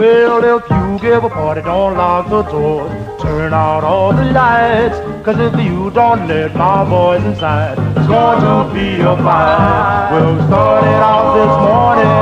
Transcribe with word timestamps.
Well, 0.00 0.42
if 0.56 0.64
you 0.70 0.98
give 0.98 1.24
a 1.24 1.28
party, 1.28 1.60
don't 1.60 1.94
lock 1.94 2.30
the 2.30 2.40
doors. 2.44 2.90
Turn 3.20 3.52
out 3.52 3.84
all 3.84 4.14
the 4.14 4.32
lights. 4.32 4.96
Cause 5.22 5.38
if 5.38 5.52
you 5.60 5.90
don't 5.90 6.26
let 6.26 6.56
my 6.56 6.88
boys 6.88 7.22
inside, 7.22 7.76
it's 7.98 8.08
going 8.08 8.40
to 8.40 8.72
be 8.72 8.96
a 9.04 9.12
fight. 9.20 10.08
Well, 10.10 10.32
we 10.32 10.40
started 10.48 11.00
out 11.04 11.26
this 11.36 11.54
morning. 11.68 12.16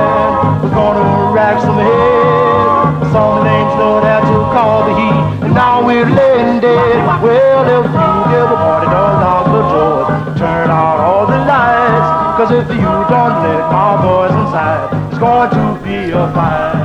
We're 0.59 0.75
gonna 0.75 1.31
rack 1.33 1.63
some 1.63 1.79
heads. 1.79 3.13
Some 3.15 3.47
names 3.47 3.73
know 3.79 4.03
how 4.03 4.27
to 4.27 4.37
call 4.51 4.79
the 4.89 4.95
heat. 4.99 5.45
And 5.47 5.55
now 5.55 5.87
we're 5.87 6.11
laying 6.11 6.59
dead. 6.59 7.23
Well, 7.23 7.63
if 7.63 7.87
you 7.95 8.11
give 8.35 8.49
a 8.51 8.59
party, 8.59 8.91
don't 8.91 9.17
lock 9.23 9.47
the 9.55 9.63
doors. 9.71 10.37
Turn 10.37 10.69
out 10.69 10.99
all 10.99 11.27
the 11.31 11.39
lights. 11.47 12.11
Cause 12.43 12.51
if 12.59 12.69
you 12.75 12.91
don't 13.07 13.37
let 13.47 13.71
my 13.71 14.03
boys 14.03 14.35
inside, 14.35 14.83
it's 15.13 15.19
going 15.19 15.51
to 15.51 15.85
be 15.85 16.11
a 16.11 16.27
fight. 16.35 16.78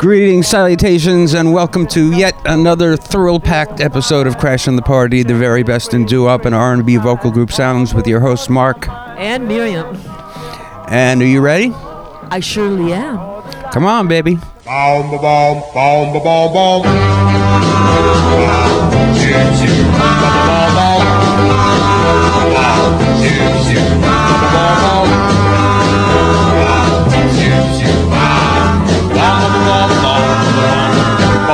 Greetings, 0.00 0.48
salutations, 0.48 1.34
and 1.34 1.52
welcome 1.52 1.86
to 1.88 2.10
yet 2.12 2.34
another 2.46 2.96
thrill-packed 2.96 3.82
episode 3.82 4.26
of 4.26 4.38
Crash 4.38 4.64
Crashing 4.64 4.76
the 4.76 4.82
Party, 4.82 5.22
the 5.22 5.34
very 5.34 5.62
best 5.62 5.92
in 5.92 6.06
doo-wop 6.06 6.46
and 6.46 6.54
R&B 6.54 6.96
vocal 6.96 7.30
group 7.30 7.52
sounds 7.52 7.92
with 7.92 8.06
your 8.06 8.20
host 8.20 8.48
Mark. 8.48 8.88
And 8.88 9.46
Miriam. 9.46 9.94
And 10.88 11.20
are 11.20 11.26
you 11.26 11.42
ready? 11.42 11.74
I 11.74 12.40
surely 12.40 12.94
am. 12.94 13.42
Come 13.72 13.84
on, 13.84 14.08
baby. 14.08 14.36
Boom, 14.36 15.10
ba 15.10 15.18
boom, 15.18 15.62
boom, 15.74 16.14
ba 16.14 16.20
boom, 16.24 16.52
boom. 16.54 16.82
Choo 19.20 19.80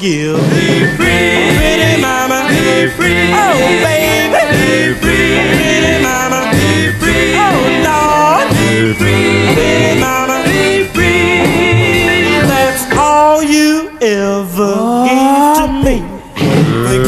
to. 0.00 0.36
Be 0.54 0.86
free. 0.94 1.58
Pretty 1.58 2.00
mama. 2.00 2.46
Be 2.48 2.86
free. 2.94 3.34
Oh, 3.34 3.58
baby. 3.82 4.38
Be 4.54 4.94
free. 5.02 5.42
Pretty 5.58 6.02
mama. 6.02 6.50
Be 6.54 6.92
free. 7.00 7.34
Oh, 7.34 7.58
Lord. 7.82 8.46
Be 8.54 8.94
free. 8.94 9.54
Pretty 9.54 10.00
mama. 10.00 10.42
Be 10.46 10.86
free. 10.94 12.46
That's 12.46 12.86
all 12.96 13.42
you 13.42 13.90
ever 14.00 14.70
oh. 14.78 15.02
gave 15.06 15.58
to 15.58 15.66
me. 15.82 15.96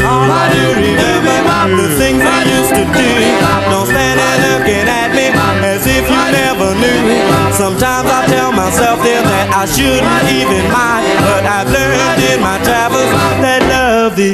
All 0.03 0.27
I 0.27 0.51
do 0.51 0.63
remember 0.75 1.83
the 1.83 1.87
things 1.95 2.19
I 2.19 2.43
used 2.43 2.75
to 2.75 2.83
do. 2.83 3.07
Don't 3.71 3.87
stand 3.87 4.19
there 4.19 4.37
looking 4.51 4.87
at 4.87 5.15
me 5.15 5.31
as 5.63 5.87
if 5.87 6.03
you 6.09 6.23
never 6.35 6.75
knew. 6.75 6.99
Sometimes 7.55 8.09
I 8.09 8.25
tell 8.27 8.51
myself 8.51 8.99
there 9.03 9.21
that 9.21 9.47
I 9.53 9.65
shouldn't 9.65 10.27
even 10.27 10.70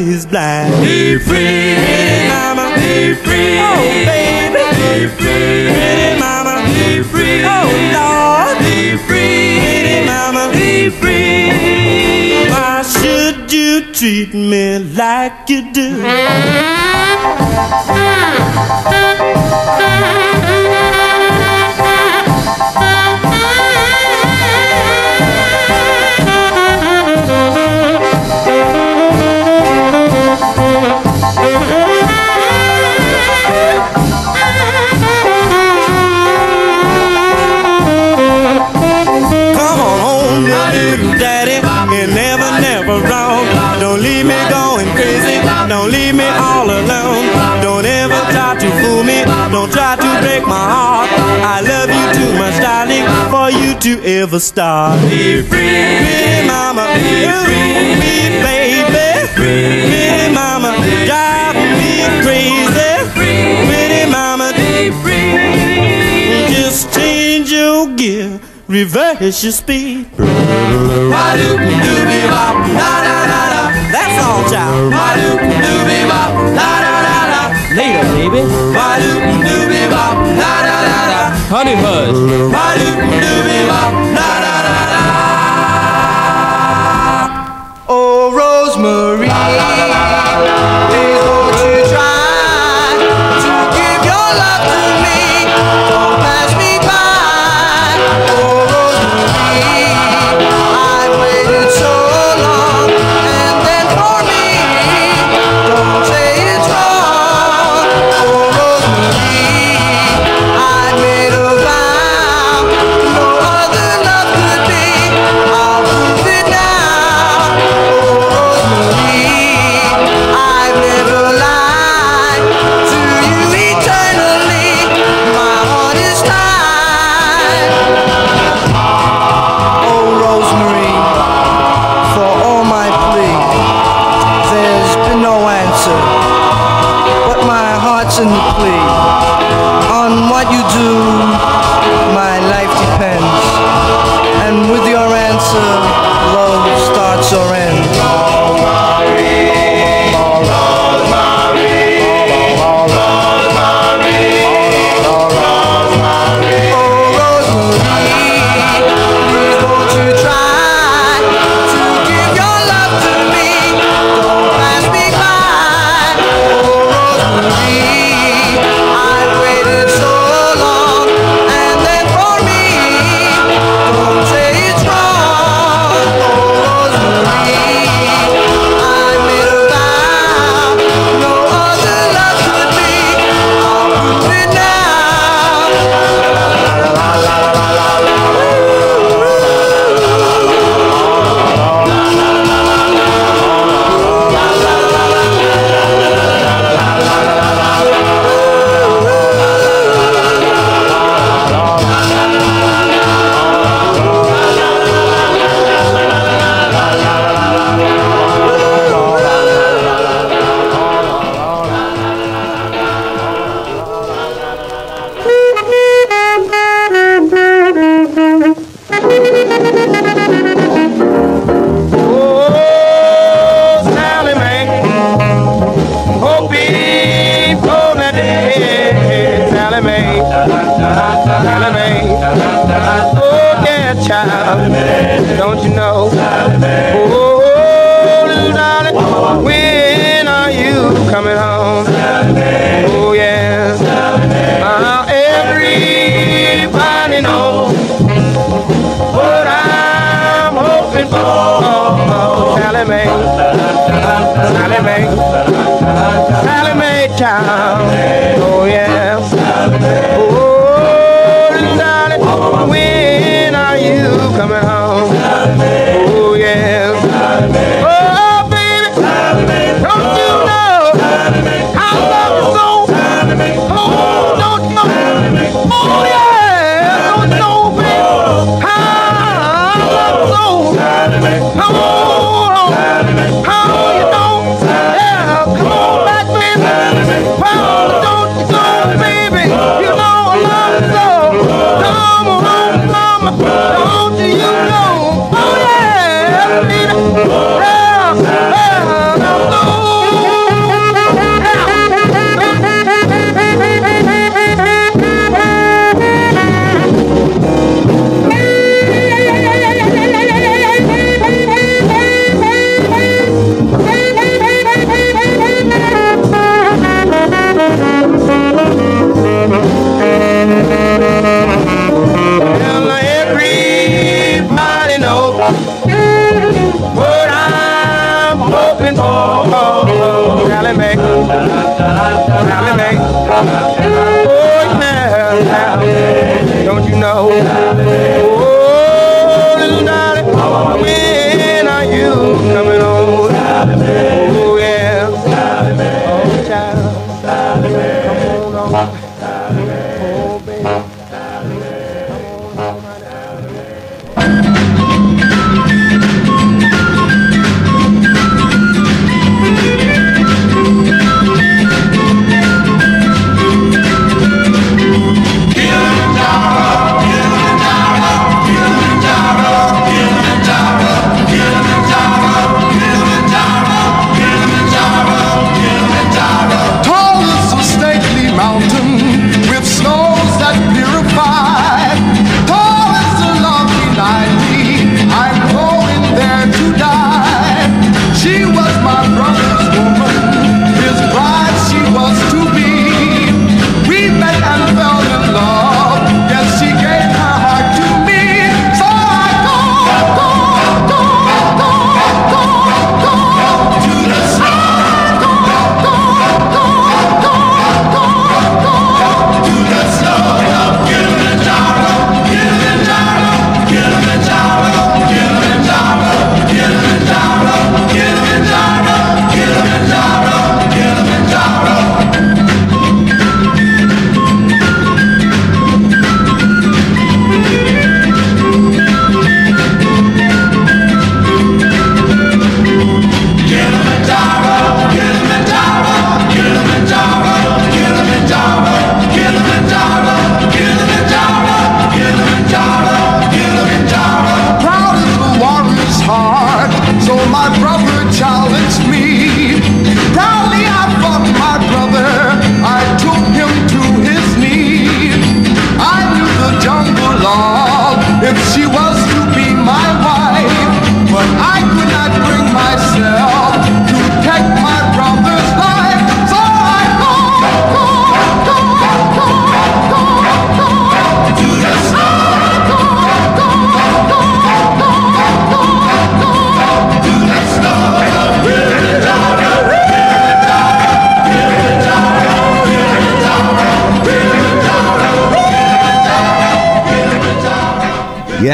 is 0.08 0.26
blind. 0.26 0.72
Be 0.84 1.18
free, 1.18 1.76
pretty 1.76 2.28
mama. 2.30 2.72
Be 2.76 3.14
free, 3.16 3.60
oh 3.60 3.82
baby. 4.08 4.64
Be 4.80 5.08
free, 5.18 5.68
pretty 5.76 6.20
mama. 6.20 6.56
Be 6.74 7.04
free, 7.04 7.44
oh 7.44 7.68
Lord. 7.98 8.58
Be 8.60 8.98
free, 9.08 9.60
pretty 9.60 10.06
mama. 10.06 10.44
Be 10.54 10.90
free. 10.90 12.50
Why 12.50 12.82
should 12.84 13.52
you 13.52 13.92
treat 13.94 14.34
me 14.34 14.80
like 14.80 15.50
you 15.50 15.62
do? 15.74 15.88
Hmm. 19.60 20.37
Daddy, 41.18 41.58
never, 42.14 42.62
never 42.62 43.02
wrong. 43.08 43.46
Don't 43.80 44.02
leave 44.02 44.26
me 44.26 44.38
going 44.50 44.88
crazy. 44.96 45.42
Don't 45.68 45.92
leave 45.92 46.16
me 46.16 46.26
you 53.98 54.22
ever 54.22 54.40
start. 54.40 55.00
Be 55.10 55.42
free, 55.42 55.60
be 55.60 56.48
mama, 56.48 56.88
be 56.94 57.28
free, 57.46 57.96
be 58.02 58.30
baby, 58.44 59.08
be 59.38 60.34
mama, 60.34 60.76
drive 61.06 61.56
me 61.56 62.06
crazy, 62.24 62.92
pretty 63.14 64.12
mama, 64.12 64.52
be 64.56 64.92
free. 65.02 66.54
Just 66.54 66.94
change 66.94 67.52
your 67.52 67.88
gear, 67.96 68.40
reverse 68.68 69.44
your 69.44 69.54
speed. 69.54 70.08
That's 73.94 74.18
all, 74.24 74.44
child. 74.50 74.94
Later, 77.76 78.04
baby. 78.32 78.42
Honey 81.50 81.76
Buzz. 81.76 82.18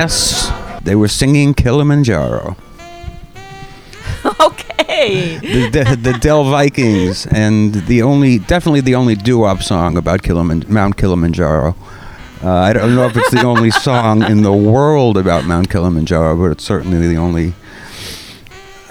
Yes, 0.03 0.51
they 0.83 0.95
were 0.95 1.07
singing 1.07 1.53
Kilimanjaro. 1.53 2.57
Okay. 4.38 5.38
The, 5.38 5.69
the, 5.69 5.95
the 5.95 6.19
Del 6.19 6.43
Vikings, 6.43 7.25
and 7.27 7.74
the 7.74 8.01
only, 8.01 8.38
definitely 8.39 8.81
the 8.81 8.95
only 8.95 9.15
doo-wop 9.15 9.63
song 9.63 9.95
about 9.95 10.22
Kiliman, 10.22 10.67
Mount 10.67 10.98
Kilimanjaro. 10.98 11.74
Uh, 12.43 12.51
I 12.51 12.74
don't 12.74 12.95
know 12.95 13.05
if 13.05 13.15
it's 13.15 13.31
the 13.31 13.45
only 13.45 13.72
song 13.88 14.24
in 14.24 14.41
the 14.41 14.51
world 14.51 15.15
about 15.15 15.45
Mount 15.45 15.69
Kilimanjaro, 15.69 16.36
but 16.36 16.51
it's 16.51 16.65
certainly 16.65 17.07
the 17.07 17.15
only 17.15 17.53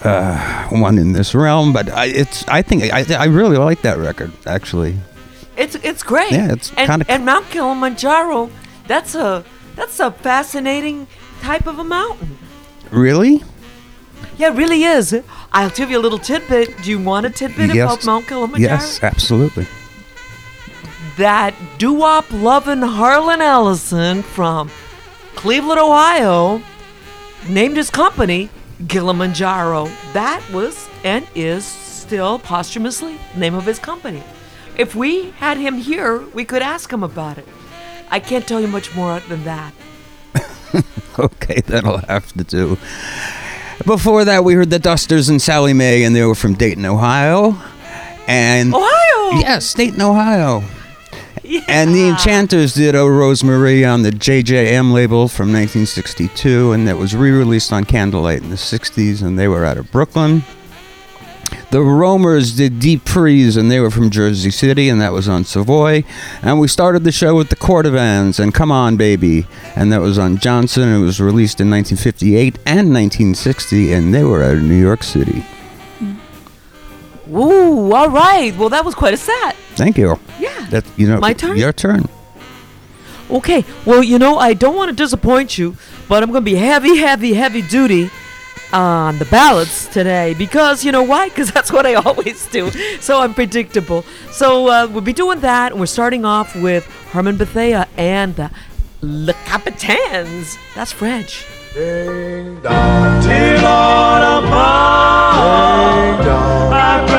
uh, 0.04 0.69
one 0.71 0.97
in 0.97 1.12
this 1.12 1.35
realm. 1.35 1.75
But 1.75 1.90
I, 1.90 2.07
it's, 2.07 2.49
I 2.49 2.62
think, 2.62 2.85
I, 2.90 3.04
I 3.14 3.26
really 3.26 3.59
like 3.59 3.83
that 3.83 3.99
record, 3.99 4.33
actually. 4.47 4.97
It's 5.59 5.75
it's 5.75 6.02
great. 6.02 6.33
Yeah, 6.33 6.52
it's 6.54 6.73
and, 6.78 6.88
kinda- 6.90 7.07
and 7.11 7.26
Mount 7.26 7.50
Kilimanjaro. 7.50 8.50
That's 8.87 9.14
a 9.14 9.45
that's 9.76 9.99
a 10.00 10.11
fascinating 10.11 11.07
type 11.41 11.67
of 11.67 11.79
a 11.79 11.85
mountain. 11.85 12.38
Really? 12.91 13.43
Yeah, 14.38 14.49
it 14.52 14.57
really 14.57 14.85
is. 14.85 15.14
I'll 15.52 15.71
give 15.71 15.91
you 15.91 15.99
a 15.99 16.00
little 16.00 16.19
tidbit. 16.19 16.83
Do 16.83 16.91
you 16.91 16.99
want 16.99 17.26
a 17.26 17.31
tidbit 17.31 17.75
Yes. 17.75 17.85
about 17.93 18.05
Mount 18.07 18.26
Kilimanjaro? 18.26 18.61
Yes, 18.75 19.02
absolutely. 19.02 19.67
That 21.17 21.55
doo-wop 21.79 22.25
loving 22.33 22.81
Harlan 22.83 23.43
Ellison 23.43 24.23
from 24.23 24.71
Cleveland, 25.35 25.81
Ohio, 25.81 26.62
named 27.49 27.76
his 27.76 27.91
company 27.91 28.49
Kilimanjaro. 28.88 29.91
That 30.14 30.43
was 30.52 30.88
and 31.05 31.26
is 31.35 31.64
still 31.64 32.38
posthumously 32.38 33.19
the 33.35 33.41
name 33.41 33.55
of 33.55 33.67
his 33.67 33.79
company. 33.79 34.23
If 34.76 34.95
we 34.95 35.31
had 35.33 35.59
him 35.59 35.76
here, 35.76 36.21
we 36.33 36.45
could 36.45 36.62
ask 36.62 36.91
him 36.91 37.02
about 37.02 37.37
it. 37.38 37.47
I 38.12 38.21
can't 38.21 38.47
tell 38.47 38.61
you 38.61 38.69
much 38.69 38.95
more 38.95 39.19
than 39.21 39.42
that. 39.45 39.75
Okay, 41.19 41.61
that'll 41.66 41.99
have 41.99 42.33
to 42.33 42.45
do. 42.45 42.78
Before 43.85 44.25
that, 44.25 44.45
we 44.45 44.54
heard 44.54 44.71
the 44.71 44.78
Dusters 44.78 45.28
and 45.28 45.42
Sally 45.42 45.75
Mae, 45.75 46.04
and 46.04 46.16
they 46.16 46.25
were 46.25 46.35
from 46.35 46.54
Dayton, 46.54 46.87
Ohio. 46.87 47.54
And 48.26 48.75
Ohio. 48.75 49.38
yes, 49.38 49.75
Dayton, 49.75 50.00
Ohio. 50.00 50.62
Yeah. 51.42 51.61
And 51.69 51.95
the 51.95 52.09
Enchanters 52.09 52.73
did 52.73 52.95
"Oh 52.95 53.07
Rosemary" 53.09 53.85
on 53.85 54.02
the 54.02 54.11
JJM 54.11 54.92
label 54.92 55.28
from 55.28 55.49
1962, 55.52 56.73
and 56.73 56.88
that 56.88 56.97
was 56.97 57.14
re-released 57.14 57.73
on 57.75 57.85
Candlelight 57.85 58.42
in 58.42 58.49
the 58.49 58.57
60s, 58.57 59.21
and 59.23 59.38
they 59.38 59.49
were 59.49 59.66
out 59.66 59.76
of 59.76 59.92
Brooklyn. 59.92 60.45
The 61.71 61.80
Roamers 61.80 62.54
did 62.54 62.80
Deep 62.80 63.09
Freeze, 63.09 63.56
and 63.56 63.71
they 63.71 63.80
were 63.80 63.90
from 63.90 64.11
Jersey 64.11 64.50
City, 64.50 64.88
and 64.88 65.00
that 65.00 65.12
was 65.12 65.28
on 65.28 65.44
Savoy. 65.44 66.04
And 66.42 66.61
we 66.61 66.68
started 66.68 67.04
the 67.04 67.12
show 67.12 67.35
with 67.35 67.49
the 67.49 67.56
Cordovans 67.56 68.38
and 68.38 68.52
Come 68.52 68.71
On 68.71 68.97
Baby, 68.97 69.47
and 69.75 69.90
that 69.92 70.00
was 70.00 70.18
on 70.18 70.37
Johnson. 70.37 70.88
It 70.88 71.00
was 71.00 71.21
released 71.21 71.61
in 71.61 71.71
1958 71.71 72.56
and 72.66 72.92
1960, 72.92 73.92
and 73.92 74.14
they 74.14 74.23
were 74.23 74.42
out 74.42 74.56
of 74.56 74.62
New 74.62 74.80
York 74.80 75.02
City. 75.02 75.47
Ooh, 77.30 77.92
all 77.94 78.11
right. 78.11 78.54
Well, 78.56 78.68
that 78.68 78.85
was 78.85 78.94
quite 78.94 79.14
a 79.14 79.16
set. 79.16 79.56
Thank 79.75 79.97
you. 79.97 80.18
Yeah. 80.38 80.66
That 80.71 80.85
you 80.99 81.09
know, 81.09 81.18
My 81.18 81.32
turn? 81.32 81.56
Your 81.56 81.73
turn. 81.73 82.06
Okay. 83.30 83.64
Well, 83.87 84.02
you 84.02 84.18
know, 84.18 84.37
I 84.37 84.52
don't 84.52 84.76
want 84.76 84.90
to 84.90 84.94
disappoint 84.94 85.56
you, 85.56 85.76
but 86.09 86.23
I'm 86.23 86.30
going 86.30 86.44
to 86.44 86.50
be 86.50 86.56
heavy, 86.56 86.99
heavy, 86.99 87.32
heavy 87.32 87.62
duty 87.62 88.11
on 88.73 89.19
the 89.19 89.25
ballads 89.26 89.87
today 89.88 90.35
because 90.35 90.85
you 90.85 90.93
know 90.93 91.02
why? 91.02 91.29
Because 91.29 91.50
that's 91.52 91.71
what 91.73 91.87
I 91.87 91.95
always 92.07 92.47
do. 92.49 92.71
So 93.00 93.21
I'm 93.21 93.35
predictable. 93.35 94.05
So 94.31 94.69
uh, 94.69 94.87
we'll 94.91 95.02
be 95.02 95.12
doing 95.12 95.41
that, 95.41 95.73
and 95.73 95.81
we're 95.81 95.87
starting 95.87 96.25
off 96.25 96.55
with 96.57 96.87
Harmon 97.12 97.37
Bethea 97.37 97.87
and 97.97 98.35
the 98.37 98.50
Le 99.00 99.35
Capitaines. 99.45 100.57
That's 100.75 100.93
French. 100.93 101.47
Ding 101.75 102.59
on 103.64 104.45
above, 104.45 104.52
I 106.73 107.05
pray 107.07 107.09
to 107.09 107.12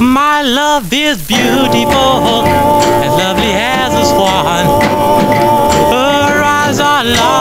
my 0.00 0.42
love 0.42 0.92
is 0.92 1.20
beautiful, 1.20 2.44
as 3.04 3.12
lovely 3.18 3.52
as 3.52 3.92
a 3.94 4.04
swan. 4.04 4.80
Her 5.92 6.42
eyes 6.42 6.80
are 6.80 7.04
lovely, 7.04 7.39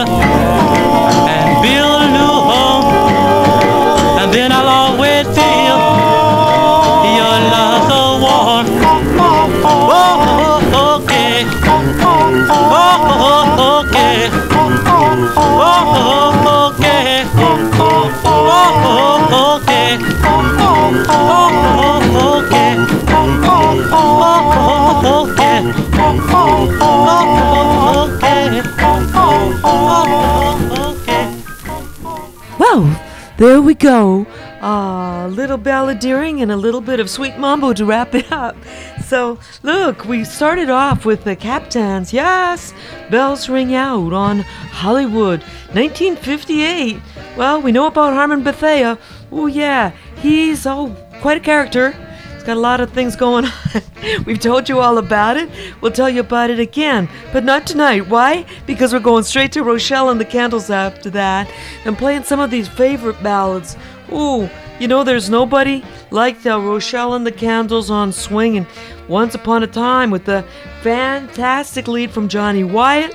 there 33.43 33.61
we 33.61 33.75
go. 33.75 34.25
A 34.61 35.29
little 35.29 35.59
balladeering 35.59 36.43
and 36.43 36.53
a 36.53 36.57
little 36.57 36.81
bit 36.81 37.01
of 37.01 37.11
sweet 37.11 37.37
mambo 37.39 37.73
to 37.73 37.85
wrap 37.85 38.15
it 38.15 38.31
up. 38.31 38.57
So, 39.05 39.41
look, 39.65 40.05
we 40.05 40.23
started 40.23 40.71
off 40.71 41.05
with 41.05 41.25
the 41.25 41.35
Captains. 41.35 42.13
Yes, 42.13 42.73
bells 43.11 43.49
ring 43.49 43.75
out 43.75 44.13
on 44.13 44.41
Hollywood, 44.71 45.41
1958. 45.73 47.01
Well, 47.37 47.61
we 47.61 47.73
know 47.73 47.87
about 47.87 48.13
Harmon 48.13 48.45
Bethea. 48.45 48.97
Oh, 49.33 49.47
yeah, 49.47 49.91
he's 50.19 50.65
oh 50.65 50.97
quite 51.21 51.39
a 51.39 51.41
character. 51.41 51.97
He's 52.43 52.49
got 52.49 52.57
a 52.57 52.61
lot 52.61 52.81
of 52.81 52.91
things 52.91 53.15
going 53.15 53.45
on. 53.45 53.53
We've 54.27 54.41
told 54.41 54.69
you 54.69 54.81
all 54.81 54.99
about 54.99 55.37
it. 55.37 55.49
We'll 55.81 55.93
tell 55.93 56.11
you 56.11 56.19
about 56.23 56.51
it 56.51 56.59
again, 56.59 57.09
but 57.33 57.45
not 57.45 57.69
tonight. 57.69 58.09
Why? 58.09 58.45
Because 58.67 58.93
we're 58.93 58.99
going 58.99 59.23
straight 59.23 59.53
to 59.53 59.63
Rochelle 59.63 60.11
and 60.11 60.21
the 60.21 60.25
Candles 60.25 60.69
after 60.69 61.09
that 61.11 61.49
and 61.85 61.97
playing 61.97 62.25
some 62.25 62.41
of 62.41 62.51
these 62.51 62.67
favorite 62.67 63.23
ballads. 63.23 63.77
Ooh, 64.13 64.51
you 64.81 64.89
know, 64.89 65.05
there's 65.05 65.31
nobody 65.31 65.85
like 66.11 66.43
the 66.43 66.59
Rochelle 66.59 67.15
and 67.15 67.25
the 67.25 67.31
Candles 67.31 67.91
on 67.91 68.11
swing 68.13 68.57
and 68.57 68.67
Once 69.07 69.37
Upon 69.37 69.63
a 69.63 69.69
Time 69.69 70.11
with 70.11 70.25
the 70.25 70.45
fantastic 70.83 71.87
lead 71.87 72.11
from 72.11 72.27
Johnny 72.27 72.65
Wyatt. 72.65 73.15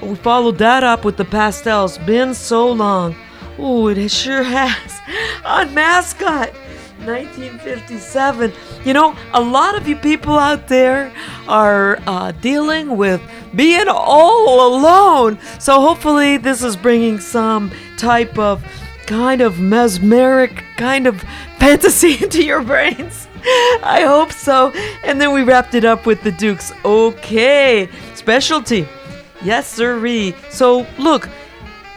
We 0.00 0.14
followed 0.14 0.58
that 0.58 0.84
up 0.84 1.04
with 1.04 1.16
the 1.16 1.24
Pastels. 1.24 1.98
Been 1.98 2.32
so 2.32 2.70
long. 2.70 3.16
Ooh, 3.58 3.88
it 3.88 4.08
sure 4.08 4.42
has. 4.44 5.00
On 5.44 5.74
Mascot. 5.74 6.52
1957. 7.06 8.52
You 8.84 8.94
know, 8.94 9.16
a 9.32 9.40
lot 9.40 9.74
of 9.76 9.88
you 9.88 9.96
people 9.96 10.38
out 10.38 10.68
there 10.68 11.12
are 11.46 11.98
uh, 12.06 12.32
dealing 12.32 12.96
with 12.96 13.20
being 13.54 13.88
all 13.88 14.76
alone. 14.76 15.38
So 15.58 15.80
hopefully, 15.80 16.36
this 16.36 16.62
is 16.62 16.76
bringing 16.76 17.18
some 17.20 17.70
type 17.96 18.38
of 18.38 18.64
kind 19.06 19.40
of 19.40 19.54
mesmeric 19.54 20.62
kind 20.76 21.06
of 21.06 21.20
fantasy 21.58 22.22
into 22.22 22.44
your 22.44 22.62
brains. 22.62 23.26
I 23.82 24.04
hope 24.06 24.32
so. 24.32 24.70
And 25.04 25.20
then 25.20 25.32
we 25.32 25.42
wrapped 25.42 25.74
it 25.74 25.84
up 25.84 26.06
with 26.06 26.22
the 26.22 26.32
Dukes. 26.32 26.72
Okay, 26.84 27.88
specialty. 28.14 28.86
Yes, 29.42 29.66
sirree. 29.68 30.34
So 30.50 30.86
look, 30.98 31.28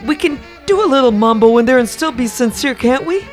we 0.04 0.16
can 0.16 0.38
do 0.66 0.84
a 0.84 0.86
little 0.86 1.10
mumble 1.10 1.58
in 1.58 1.66
there 1.66 1.78
and 1.78 1.88
still 1.88 2.12
be 2.12 2.26
sincere, 2.26 2.74
can't 2.74 3.04
we? 3.04 3.26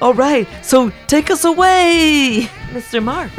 All 0.00 0.12
right, 0.12 0.46
so 0.62 0.92
take 1.06 1.30
us 1.30 1.44
away, 1.44 2.48
Mr. 2.70 3.02
Mark. 3.02 3.30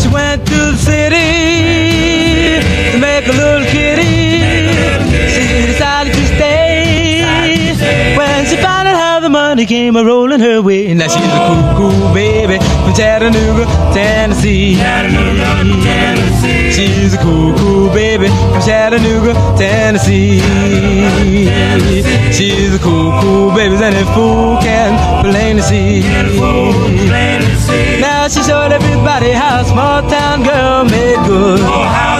She 0.00 0.08
went 0.08 0.46
to 0.46 0.54
the 0.72 0.76
city 0.76 1.20
to 2.92 2.98
make 2.98 3.26
a 3.28 3.32
little 3.32 3.64
kitty. 3.70 4.72
She 5.30 5.66
decided 5.66 6.12
to 6.14 6.26
stay 6.34 7.22
when 8.16 8.46
she 8.46 8.56
found 8.56 8.88
money 9.30 9.64
came 9.64 9.96
a 9.96 10.04
rolling 10.04 10.40
her 10.40 10.60
way. 10.60 10.92
Now 10.94 11.06
she's 11.06 11.24
a 11.24 11.74
cool, 11.76 11.90
cool 11.90 12.14
baby 12.14 12.58
from 12.58 12.94
Chattanooga, 12.94 13.64
Tennessee. 13.94 14.74
She's 16.72 17.14
a 17.14 17.18
cool, 17.18 17.54
cool 17.56 17.88
baby 17.94 18.28
from 18.28 18.62
Chattanooga, 18.62 19.32
Tennessee. 19.56 20.40
She's 22.32 22.74
a 22.74 22.78
cool, 22.78 23.12
cool 23.20 23.54
baby, 23.54 23.76
and 23.76 23.96
a 23.96 24.04
fool 24.14 24.58
can 24.58 25.22
plainly 25.22 25.62
see. 25.62 26.00
Now 28.00 28.28
she 28.28 28.42
showed 28.42 28.72
everybody 28.72 29.30
how 29.30 29.60
a 29.60 29.64
small 29.64 30.02
town 30.08 30.42
girl 30.42 30.84
made 30.84 31.20
good. 31.26 31.60
Oh, 31.60 32.19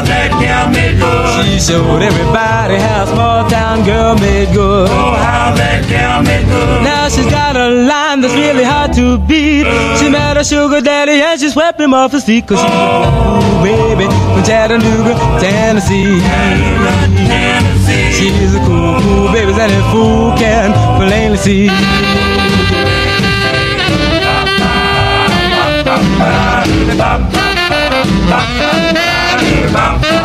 She 1.43 1.59
showed 1.59 2.03
everybody 2.03 2.77
how 2.77 3.05
a 3.05 3.07
small 3.07 3.49
town 3.49 3.85
girl 3.85 4.15
made 4.17 4.53
good. 4.53 4.89
Oh, 4.91 5.15
how 5.17 5.55
that 5.55 5.89
girl 5.89 6.23
made 6.23 6.45
good. 6.47 6.83
Now 6.83 7.09
she's 7.09 7.27
got 7.27 7.57
a 7.57 7.69
line 7.71 8.21
that's 8.21 8.35
really 8.35 8.65
hard 8.65 8.93
to 8.95 9.19
beat. 9.19 9.65
She 9.99 10.11
met 10.11 10.37
a 10.37 10.45
sugar 10.45 10.81
daddy 10.81 11.21
and 11.23 11.41
she 11.41 11.49
swept 11.49 11.81
him 11.81 11.95
off 11.95 12.13
his 12.13 12.25
feet. 12.25 12.47
Cause 12.47 12.61
she's 12.61 12.69
a 12.69 13.11
cool 13.11 13.63
baby 13.63 14.05
from 14.05 14.43
Chattanooga, 14.45 15.15
Tennessee. 15.41 16.21
She's 18.17 18.55
a 18.55 18.61
cool, 18.67 19.01
cool 19.01 19.33
baby 19.33 19.53
that 19.53 19.71
a 19.73 19.83
fool 19.91 20.37
can 20.37 20.73
plainly 21.01 21.39
see. 21.39 21.69
Now 21.71 21.77
she 25.91 26.21
owns 27.81 27.81
a 28.81 28.95
big 28.95 29.33
home 29.41 29.75
down 29.75 29.95
on 29.95 30.01
the 30.01 30.20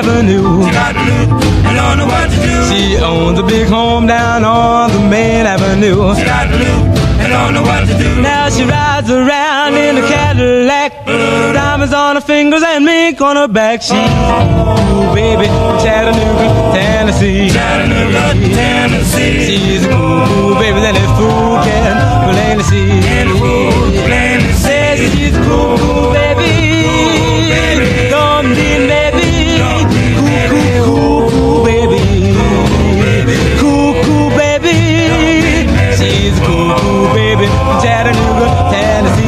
avenue. 0.00 0.62
and 0.62 2.30
to 2.30 2.36
do. 2.36 2.39
She 2.70 2.96
owns 2.96 3.38
a 3.38 3.42
big 3.42 3.68
home 3.68 4.06
down 4.06 4.44
on 4.44 4.90
the 4.92 5.00
main 5.00 5.46
avenue. 5.46 6.14
She 6.14 6.24
got 6.24 6.48
loot 6.50 7.00
and 7.20 7.28
don't 7.32 7.52
know 7.54 7.62
what 7.62 7.86
to 7.86 7.94
do. 7.96 8.22
Now 8.22 8.48
she 8.48 8.64
rides 8.64 9.10
around 9.10 9.74
in 9.74 9.96
a 9.98 10.04
Cadillac, 10.08 11.06
diamonds 11.06 11.94
on 11.94 12.16
her 12.16 12.20
fingers 12.20 12.62
and 12.62 12.84
mink 12.84 13.20
on 13.20 13.36
her 13.36 13.48
back. 13.48 13.82
She's 13.82 13.90
cool, 13.90 15.14
baby, 15.14 15.46
from 15.46 15.78
Chattanooga, 15.84 16.46
Tennessee. 16.74 17.50
Chattanooga, 17.50 18.22
Tennessee. 18.54 19.44
She's 19.46 19.84
a 19.84 19.88
cool, 19.88 20.54
baby, 20.54 20.80
that 20.84 20.94
that 20.94 21.10
fool 21.18 21.39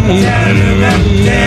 Tennessee. 0.05 1.42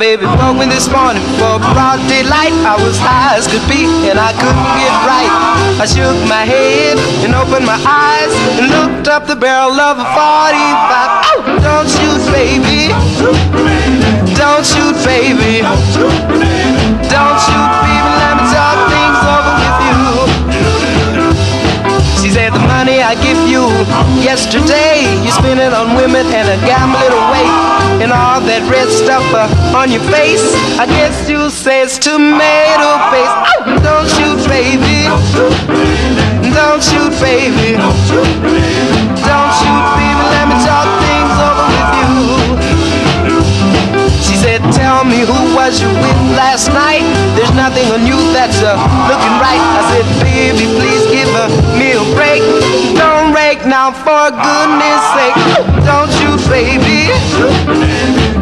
Baby 0.00 0.24
woke 0.40 0.56
me 0.56 0.64
this 0.64 0.88
morning 0.88 1.20
for 1.36 1.60
broad 1.76 2.00
daylight. 2.08 2.56
I 2.64 2.72
was 2.80 2.96
high 2.96 3.36
as 3.36 3.44
could 3.44 3.60
be, 3.68 3.84
and 4.08 4.16
I 4.16 4.32
couldn't 4.32 4.70
get 4.80 4.92
right. 5.04 5.28
I 5.76 5.84
shook 5.84 6.16
my 6.24 6.40
head 6.48 6.96
and 7.20 7.36
opened 7.36 7.68
my 7.68 7.76
eyes 7.84 8.32
and 8.56 8.72
looked 8.72 9.12
up 9.12 9.28
the 9.28 9.36
barrel 9.36 9.76
of 9.76 10.00
a 10.00 10.08
45. 10.16 10.16
Oh, 10.16 11.44
don't 11.60 11.84
shoot, 11.84 12.22
baby. 12.32 12.88
Don't 14.40 14.64
shoot, 14.64 14.96
baby. 15.04 15.60
Don't 17.12 17.38
shoot, 17.44 17.70
baby. 17.84 18.10
Let 18.24 18.40
me 18.40 18.44
talk 18.56 18.80
things 18.88 19.20
over 19.20 19.52
with 19.60 19.78
you. 19.84 20.00
She 22.24 22.32
said 22.32 22.56
the 22.56 22.64
money 22.72 23.04
I 23.04 23.20
give 23.20 23.36
you 23.44 23.68
yesterday, 24.24 25.04
you 25.20 25.28
spend 25.28 25.60
it 25.60 25.76
on 25.76 25.92
women 25.92 26.24
and 26.32 26.48
a 26.48 26.56
gamble 26.64 27.04
it 27.04 27.12
away. 27.12 27.79
And 28.00 28.12
all 28.12 28.40
that 28.40 28.64
red 28.72 28.88
stuff 28.88 29.20
uh, 29.36 29.44
on 29.76 29.92
your 29.92 30.00
face, 30.08 30.40
I 30.80 30.88
guess 30.88 31.28
you'll 31.28 31.52
say 31.52 31.84
it's 31.84 31.98
tomato 32.00 32.96
paste. 33.12 33.36
Don't 33.84 34.08
shoot, 34.08 34.40
baby. 34.48 35.04
Don't 36.54 36.80
shoot, 36.80 37.12
baby. 37.20 37.76
Don't 37.76 39.52
shoot, 39.60 39.84
baby. 40.00 40.24
Let 40.32 40.44
me 40.48 40.56
talk 40.64 40.88
things 41.04 41.34
over 41.44 41.66
with 41.68 41.90
you. 42.00 42.12
She 44.24 44.36
said, 44.36 44.60
Tell 44.72 45.04
me 45.04 45.20
who 45.20 45.40
was 45.52 45.80
you 45.80 45.88
with 45.88 46.20
last 46.36 46.68
night? 46.72 47.04
There's 47.36 47.52
nothing 47.52 47.84
on 47.92 48.06
you 48.06 48.16
that's 48.32 48.62
uh, 48.62 48.76
looking 49.08 49.34
right. 49.44 49.60
I 49.60 49.82
said, 49.92 50.06
Baby, 50.22 50.64
please 50.78 51.04
give 51.12 51.28
uh, 51.36 51.48
me 51.76 51.92
a 51.96 52.04
break. 52.16 52.40
Don't 52.96 53.34
rake 53.34 53.64
now, 53.66 53.90
for 53.92 54.30
goodness 54.32 55.02
sake. 55.16 55.36
Don't 55.84 56.10
shoot, 56.16 56.29
baby. 56.50 57.06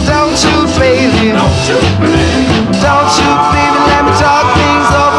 Don't 0.08 0.32
shoot, 0.32 0.68
baby. 0.80 1.36
Don't 1.36 3.08
shoot, 3.12 3.40
baby. 3.52 3.80
Let 3.92 4.02
me 4.08 4.12
talk 4.16 4.46
things 4.56 4.88
over 4.96 5.17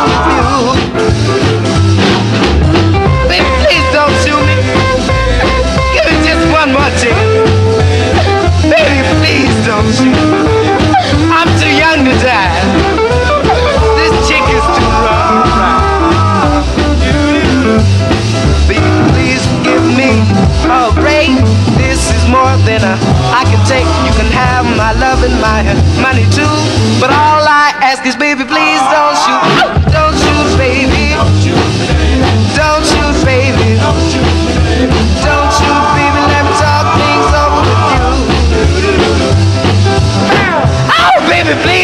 love 24.99 25.23
and 25.23 25.39
my 25.39 25.63
money 26.03 26.27
too. 26.35 26.51
But 26.99 27.09
all 27.15 27.39
I 27.39 27.71
ask 27.79 28.05
is, 28.05 28.15
baby, 28.15 28.43
please 28.43 28.81
don't 28.91 29.15
shoot. 29.23 29.41
Don't 29.95 30.15
shoot, 30.19 30.49
baby. 30.59 31.15
Don't 32.59 32.83
shoot, 32.83 33.15
baby. 33.23 33.79
Don't 33.79 35.49
shoot, 35.55 35.83
baby. 35.95 36.21
Let 36.27 36.43
me 36.43 36.53
talk 36.59 36.85
things 36.99 37.31
over 37.31 37.63
with 37.63 37.83
you. 37.95 38.07
Oh, 40.99 41.17
baby, 41.31 41.55
please 41.63 41.78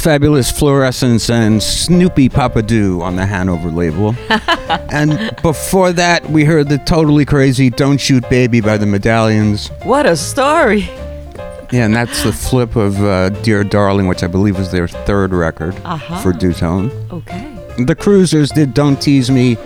Fabulous 0.00 0.50
Fluorescence 0.50 1.28
and 1.28 1.62
Snoopy 1.62 2.30
Papadoo 2.30 3.02
on 3.02 3.16
the 3.16 3.26
Hanover 3.26 3.70
label. 3.70 4.14
and 4.90 5.36
before 5.42 5.92
that, 5.92 6.28
we 6.30 6.44
heard 6.44 6.68
the 6.70 6.78
totally 6.78 7.24
crazy 7.26 7.68
Don't 7.70 8.00
Shoot 8.00 8.28
Baby 8.30 8.60
by 8.62 8.78
the 8.78 8.86
Medallions. 8.86 9.68
What 9.82 10.06
a 10.06 10.16
story. 10.16 10.88
Yeah, 11.70 11.84
and 11.84 11.94
that's 11.94 12.22
the 12.24 12.32
flip 12.32 12.76
of 12.76 13.00
uh, 13.02 13.28
Dear 13.28 13.62
Darling, 13.62 14.08
which 14.08 14.22
I 14.22 14.26
believe 14.26 14.58
was 14.58 14.72
their 14.72 14.88
third 14.88 15.32
record 15.32 15.76
Uh-huh. 15.84 16.18
for 16.20 16.32
Dootone. 16.32 16.90
Okay. 17.12 17.84
The 17.84 17.94
Cruisers 17.94 18.50
did 18.50 18.72
Don't 18.74 19.00
Tease 19.00 19.30
Me, 19.30 19.56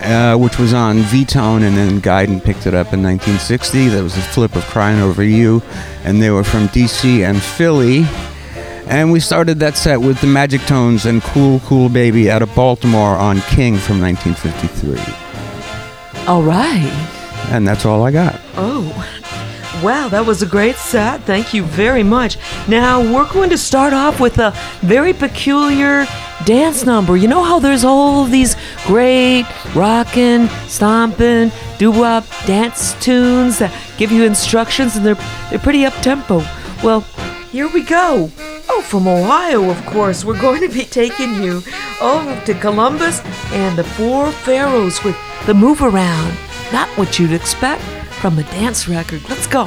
uh, 0.00 0.36
which 0.38 0.58
was 0.58 0.72
on 0.72 0.98
V-Tone, 0.98 1.62
and 1.64 1.76
then 1.76 2.00
Guyden 2.00 2.42
picked 2.42 2.66
it 2.66 2.74
up 2.74 2.92
in 2.94 3.02
1960. 3.02 3.88
That 3.88 4.02
was 4.02 4.14
the 4.14 4.22
flip 4.22 4.54
of 4.56 4.64
Crying 4.66 5.00
Over 5.00 5.22
You, 5.24 5.60
and 6.04 6.22
they 6.22 6.30
were 6.30 6.44
from 6.44 6.68
DC 6.68 7.28
and 7.28 7.42
Philly. 7.42 8.06
And 8.86 9.10
we 9.10 9.18
started 9.18 9.58
that 9.58 9.76
set 9.76 10.00
with 10.00 10.20
the 10.20 10.28
Magic 10.28 10.60
Tones 10.62 11.06
and 11.06 11.20
Cool 11.20 11.60
Cool 11.60 11.88
Baby 11.88 12.30
out 12.30 12.40
of 12.42 12.54
Baltimore 12.54 13.16
on 13.16 13.40
King 13.42 13.76
from 13.76 14.00
1953. 14.00 14.96
All 16.26 16.42
right. 16.42 16.90
And 17.50 17.66
that's 17.66 17.84
all 17.84 18.04
I 18.04 18.12
got. 18.12 18.40
Oh, 18.54 18.84
wow, 19.82 20.08
that 20.08 20.24
was 20.24 20.42
a 20.42 20.46
great 20.46 20.76
set. 20.76 21.20
Thank 21.22 21.52
you 21.52 21.64
very 21.64 22.04
much. 22.04 22.38
Now, 22.68 23.00
we're 23.00 23.30
going 23.32 23.50
to 23.50 23.58
start 23.58 23.92
off 23.92 24.20
with 24.20 24.38
a 24.38 24.52
very 24.80 25.12
peculiar 25.12 26.06
dance 26.44 26.84
number. 26.84 27.16
You 27.16 27.26
know 27.28 27.42
how 27.42 27.58
there's 27.58 27.84
all 27.84 28.24
these 28.24 28.56
great 28.86 29.46
rockin', 29.74 30.48
stompin', 30.68 31.50
doo-wop 31.78 32.24
dance 32.46 32.94
tunes 33.02 33.58
that 33.58 33.72
give 33.98 34.12
you 34.12 34.24
instructions 34.24 34.96
and 34.96 35.04
they're 35.04 35.18
they're 35.50 35.58
pretty 35.58 35.84
up 35.84 35.94
tempo. 35.94 36.38
Well, 36.84 37.00
here 37.50 37.68
we 37.68 37.82
go. 37.82 38.30
From 38.88 39.08
Ohio, 39.08 39.68
of 39.68 39.84
course. 39.84 40.24
We're 40.24 40.40
going 40.40 40.60
to 40.62 40.68
be 40.68 40.84
taking 40.84 41.42
you 41.42 41.62
oh 42.00 42.42
to 42.46 42.54
Columbus 42.54 43.20
and 43.52 43.76
the 43.76 43.82
Four 43.82 44.30
Pharaohs 44.30 45.02
with 45.02 45.16
the 45.46 45.54
Move 45.54 45.82
Around. 45.82 46.36
Not 46.72 46.88
what 46.96 47.18
you'd 47.18 47.32
expect 47.32 47.82
from 48.20 48.38
a 48.38 48.44
dance 48.44 48.88
record. 48.88 49.28
Let's 49.28 49.48
go. 49.48 49.64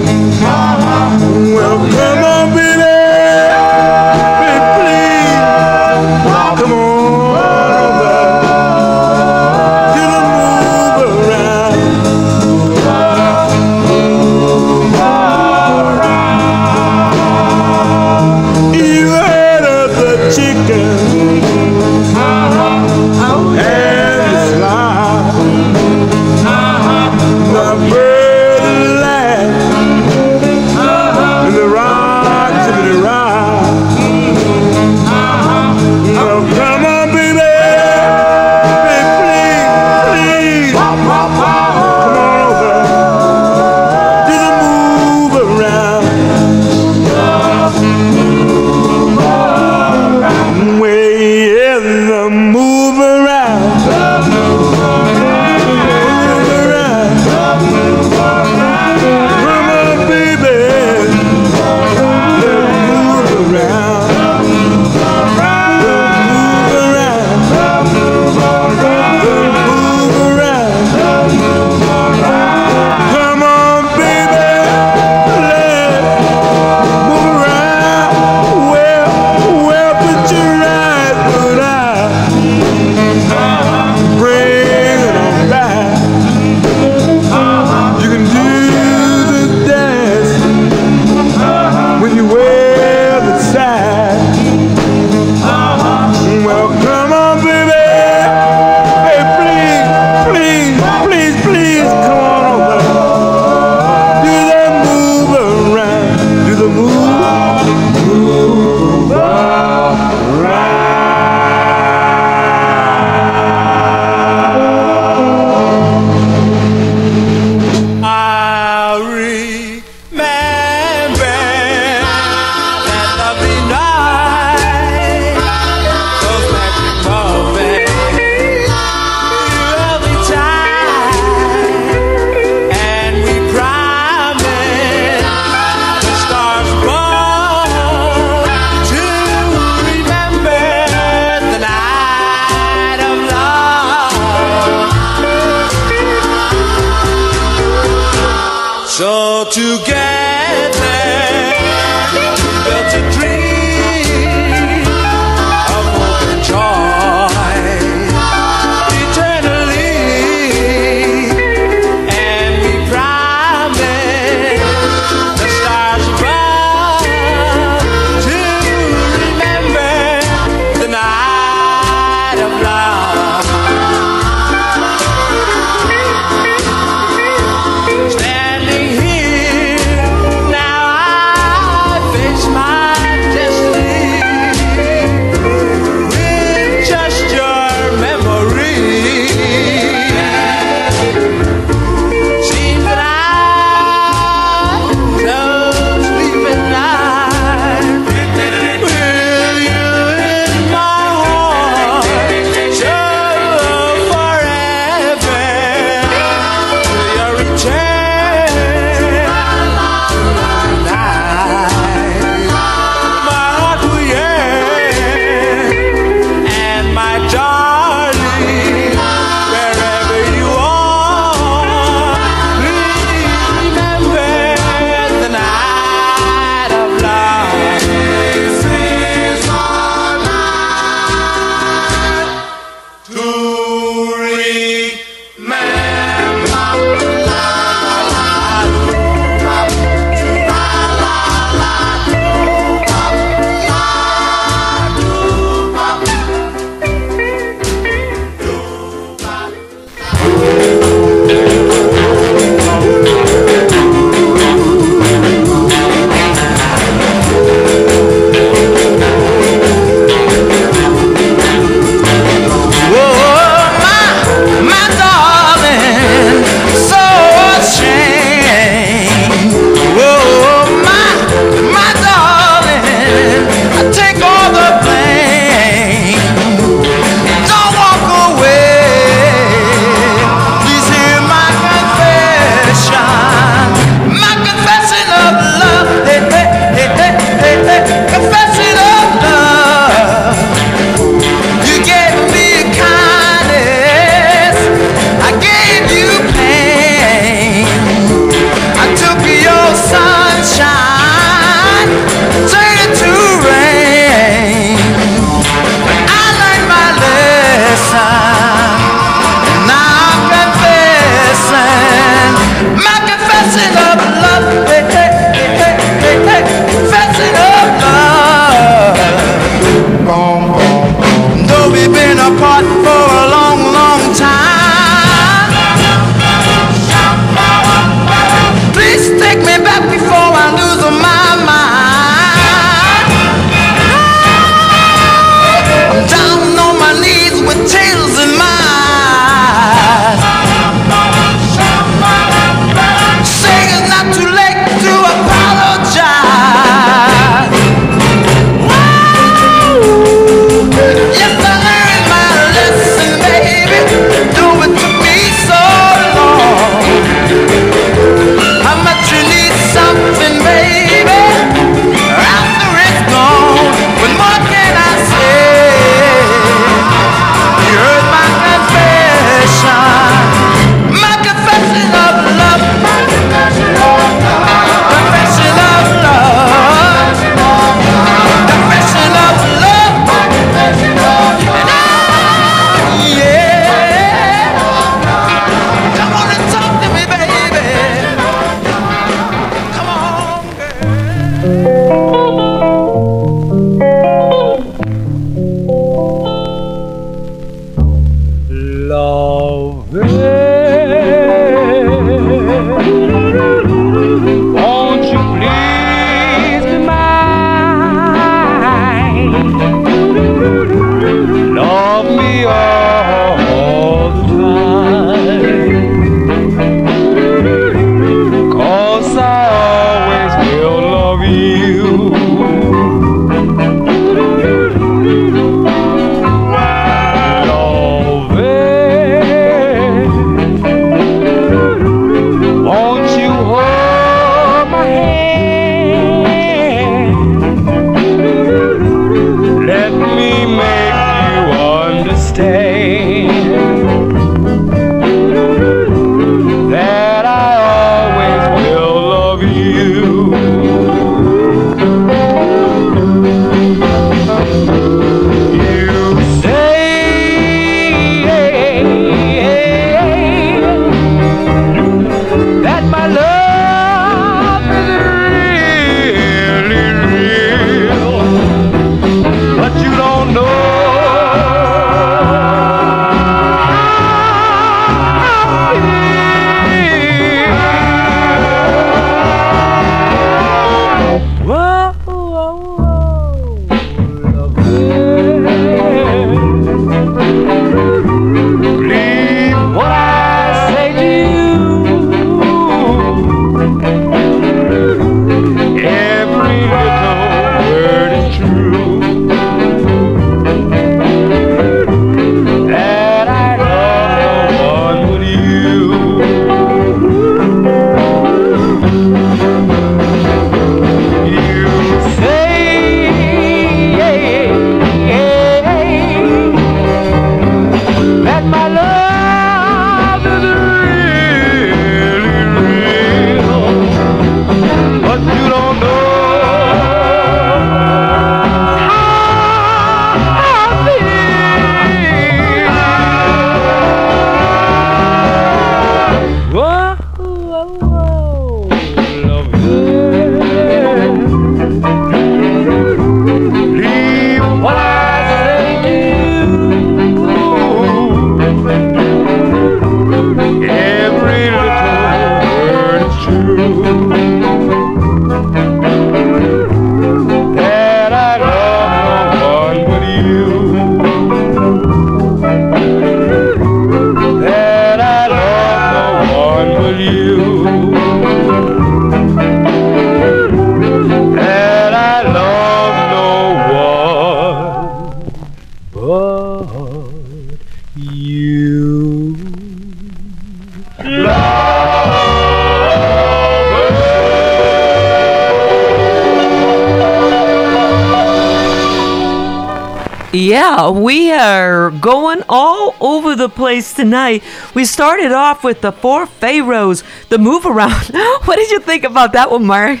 We 590.92 591.32
are 591.32 591.90
going 591.90 592.42
all 592.48 592.94
over 593.00 593.34
the 593.34 593.48
place 593.48 593.92
tonight. 593.92 594.42
We 594.74 594.84
started 594.84 595.32
off 595.32 595.64
with 595.64 595.80
the 595.80 595.92
Four 595.92 596.26
Pharaohs, 596.26 597.02
the 597.28 597.38
move 597.38 597.66
around. 597.66 598.06
what 598.44 598.56
did 598.56 598.70
you 598.70 598.80
think 598.80 599.04
about 599.04 599.32
that 599.32 599.50
one, 599.50 599.66
Mark? 599.66 600.00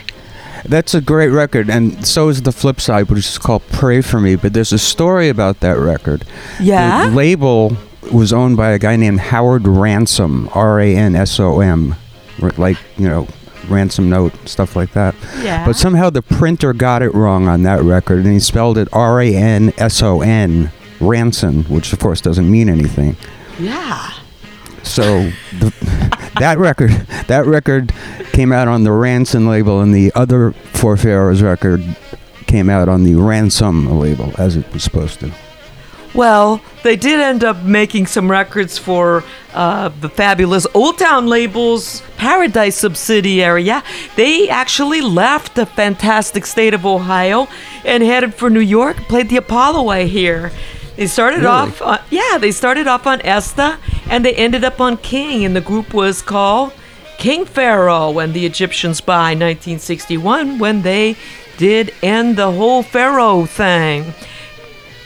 That's 0.64 0.94
a 0.94 1.00
great 1.00 1.28
record, 1.28 1.70
and 1.70 2.06
so 2.06 2.28
is 2.28 2.42
the 2.42 2.52
flip 2.52 2.80
side, 2.80 3.08
which 3.08 3.20
is 3.20 3.38
called 3.38 3.62
"Pray 3.70 4.00
for 4.00 4.20
Me." 4.20 4.36
But 4.36 4.52
there's 4.52 4.72
a 4.72 4.78
story 4.78 5.28
about 5.28 5.60
that 5.60 5.78
record. 5.78 6.24
Yeah? 6.60 7.08
The 7.08 7.14
label 7.14 7.76
was 8.12 8.32
owned 8.32 8.56
by 8.56 8.70
a 8.70 8.78
guy 8.78 8.96
named 8.96 9.20
Howard 9.20 9.66
Ransom, 9.66 10.48
R 10.54 10.80
A 10.80 10.94
N 10.94 11.14
S 11.14 11.38
O 11.38 11.60
M, 11.60 11.94
like 12.56 12.76
you 12.96 13.08
know, 13.08 13.28
ransom 13.68 14.08
note 14.08 14.34
stuff 14.48 14.76
like 14.76 14.92
that. 14.92 15.14
Yeah. 15.40 15.64
But 15.64 15.76
somehow 15.76 16.10
the 16.10 16.22
printer 16.22 16.72
got 16.72 17.02
it 17.02 17.14
wrong 17.14 17.48
on 17.48 17.62
that 17.62 17.82
record, 17.82 18.24
and 18.24 18.32
he 18.32 18.40
spelled 18.40 18.78
it 18.78 18.88
R 18.92 19.20
A 19.20 19.34
N 19.34 19.72
S 19.78 20.02
O 20.02 20.22
N, 20.22 20.70
Ranson, 21.00 21.64
which 21.64 21.92
of 21.92 21.98
course 21.98 22.20
doesn't 22.20 22.50
mean 22.50 22.68
anything. 22.68 23.16
Yeah. 23.58 24.12
So 24.82 25.30
the, 25.58 25.72
that 26.38 26.58
record, 26.58 26.90
that 27.26 27.46
record 27.46 27.92
came 28.32 28.52
out 28.52 28.68
on 28.68 28.84
the 28.84 28.92
Ransom 28.92 29.46
label, 29.48 29.80
and 29.80 29.94
the 29.94 30.12
other 30.14 30.52
Four 30.52 30.96
Pharaohs 30.96 31.42
record 31.42 31.84
came 32.46 32.70
out 32.70 32.88
on 32.88 33.04
the 33.04 33.14
Ransom 33.14 33.98
label, 33.98 34.32
as 34.38 34.56
it 34.56 34.72
was 34.72 34.82
supposed 34.82 35.20
to. 35.20 35.32
Well, 36.14 36.62
they 36.82 36.96
did 36.96 37.20
end 37.20 37.44
up 37.44 37.62
making 37.62 38.06
some 38.06 38.30
records 38.30 38.78
for 38.78 39.22
uh, 39.52 39.90
the 40.00 40.08
fabulous 40.08 40.66
Old 40.72 40.98
Town 40.98 41.26
Labels 41.26 42.02
Paradise 42.16 42.76
subsidiary. 42.76 43.62
Yeah, 43.62 43.82
they 44.16 44.48
actually 44.48 45.00
left 45.00 45.54
the 45.54 45.66
fantastic 45.66 46.46
state 46.46 46.72
of 46.74 46.86
Ohio 46.86 47.46
and 47.84 48.02
headed 48.02 48.34
for 48.34 48.48
New 48.48 48.60
York. 48.60 48.96
Played 49.08 49.28
the 49.28 49.36
Apollo 49.36 49.88
I 49.88 50.04
hear. 50.04 50.50
They 50.98 51.06
started 51.06 51.38
Really? 51.42 51.48
off, 51.48 51.80
on, 51.80 52.00
yeah, 52.10 52.38
they 52.38 52.50
started 52.50 52.88
off 52.88 53.06
on 53.06 53.22
Esta 53.22 53.78
and 54.10 54.24
they 54.24 54.34
ended 54.34 54.64
up 54.64 54.80
on 54.80 54.96
King, 54.96 55.44
and 55.44 55.54
the 55.54 55.60
group 55.60 55.94
was 55.94 56.20
called 56.22 56.72
King 57.18 57.44
Pharaoh 57.46 58.18
and 58.18 58.34
the 58.34 58.44
Egyptians 58.44 59.00
by 59.00 59.30
1961 59.34 60.58
when 60.58 60.82
they 60.82 61.14
did 61.56 61.94
end 62.02 62.36
the 62.36 62.50
whole 62.50 62.82
Pharaoh 62.82 63.46
thing. 63.46 64.12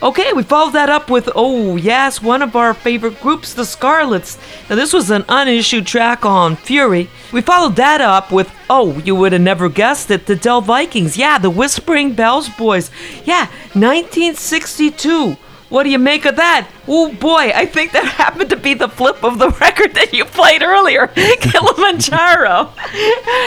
Okay, 0.03 0.33
we 0.33 0.43
followed 0.43 0.73
that 0.73 0.89
up 0.89 1.11
with, 1.11 1.29
oh, 1.37 1.77
yes, 1.77 2.23
one 2.23 2.41
of 2.43 2.57
our 2.57 2.73
favorite 2.75 3.21
groups, 3.21 3.53
the 3.55 3.65
Scarlets. 3.65 4.37
Now, 4.69 4.77
this 4.77 4.93
was 4.93 5.11
an 5.11 5.25
unissued 5.29 5.87
track 5.87 6.25
on 6.25 6.57
Fury. 6.57 7.09
We 7.33 7.41
followed 7.43 7.77
that 7.77 8.01
up 8.01 8.33
with, 8.33 8.51
oh, 8.69 8.99
you 9.05 9.15
would 9.15 9.33
have 9.33 9.43
never 9.43 9.69
guessed 9.69 10.11
it, 10.11 10.27
the 10.27 10.35
Dell 10.37 10.61
Vikings. 10.63 11.17
Yeah, 11.19 11.39
the 11.39 11.51
Whispering 11.51 12.15
Bells 12.15 12.49
Boys. 12.49 12.91
Yeah, 13.25 13.47
1962. 13.75 15.37
What 15.73 15.85
do 15.85 15.89
you 15.91 15.99
make 15.99 16.27
of 16.27 16.37
that? 16.37 16.69
Oh 16.87 17.15
boy, 17.15 17.51
I 17.55 17.65
think 17.65 17.93
that 17.93 18.05
happened 18.23 18.51
to 18.51 18.57
be 18.57 18.75
the 18.75 18.89
flip 18.91 19.25
of 19.25 19.39
the 19.39 19.49
record 19.61 19.95
that 19.95 20.13
you 20.13 20.27
played 20.27 20.63
earlier, 20.63 21.07
Kilimanjaro. 21.41 22.73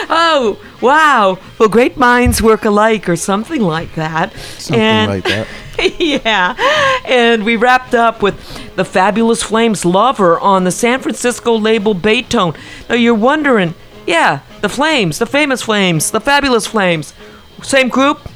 oh, 0.10 0.60
wow. 0.82 1.38
Well, 1.60 1.70
great 1.70 1.98
minds 1.98 2.42
work 2.42 2.66
alike, 2.66 3.08
or 3.08 3.16
something 3.16 3.62
like 3.62 3.94
that. 3.94 4.34
Something 4.58 4.82
And- 4.82 5.12
like 5.12 5.24
that. 5.26 5.48
yeah. 6.00 6.56
And 7.06 7.44
we 7.46 7.58
wrapped 7.58 7.94
up 7.94 8.24
with 8.24 8.36
the 8.76 8.86
Fabulous 8.86 9.44
Flames 9.44 9.86
Lover 9.86 10.40
on 10.40 10.64
the 10.64 10.72
San 10.72 11.02
Francisco 11.02 11.54
label 11.56 11.94
Baytone. 11.94 12.58
Now 12.90 12.96
you're 12.96 13.14
wondering, 13.14 13.76
yeah, 14.08 14.40
the 14.62 14.70
Flames, 14.70 15.20
the 15.20 15.26
famous 15.28 15.62
Flames, 15.62 16.10
the 16.10 16.22
Fabulous 16.22 16.66
Flames. 16.66 17.14
Same 17.62 17.90
group? 17.90 18.28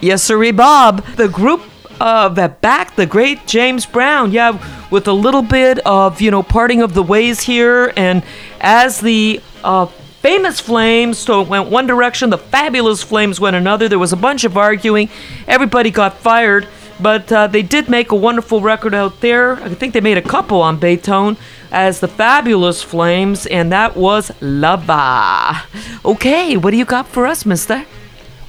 Yes, 0.00 0.22
sirree, 0.22 0.52
Bob. 0.52 1.04
The 1.16 1.28
group 1.28 1.62
uh, 2.00 2.28
that 2.30 2.60
backed 2.60 2.96
the 2.96 3.06
great 3.06 3.46
James 3.46 3.86
Brown. 3.86 4.32
Yeah, 4.32 4.58
with 4.90 5.08
a 5.08 5.12
little 5.12 5.42
bit 5.42 5.78
of, 5.80 6.20
you 6.20 6.30
know, 6.30 6.42
parting 6.42 6.82
of 6.82 6.94
the 6.94 7.02
ways 7.02 7.40
here. 7.40 7.92
And 7.96 8.22
as 8.60 9.00
the 9.00 9.40
uh, 9.64 9.86
famous 10.20 10.58
flames 10.60 11.16
so 11.16 11.42
it 11.42 11.48
went 11.48 11.70
one 11.70 11.86
direction 11.86 12.28
the 12.28 12.38
fabulous 12.38 13.02
flames 13.02 13.40
went 13.40 13.56
another. 13.56 13.88
There 13.88 13.98
was 13.98 14.12
a 14.12 14.16
bunch 14.16 14.44
of 14.44 14.56
arguing. 14.56 15.08
Everybody 15.46 15.90
got 15.90 16.18
fired. 16.18 16.66
But 17.00 17.30
uh, 17.30 17.46
they 17.46 17.62
did 17.62 17.88
make 17.88 18.10
a 18.10 18.16
wonderful 18.16 18.60
record 18.60 18.92
out 18.92 19.20
there. 19.20 19.54
I 19.62 19.68
think 19.68 19.94
they 19.94 20.00
made 20.00 20.18
a 20.18 20.22
couple 20.22 20.60
on 20.60 20.80
Baytone 20.80 21.36
as 21.70 22.00
the 22.00 22.08
fabulous 22.08 22.82
flames 22.82 23.46
and 23.46 23.72
that 23.72 23.96
was 23.96 24.30
lava 24.40 25.62
okay 26.04 26.56
what 26.56 26.70
do 26.70 26.76
you 26.76 26.84
got 26.84 27.06
for 27.06 27.26
us 27.26 27.44
mister 27.44 27.84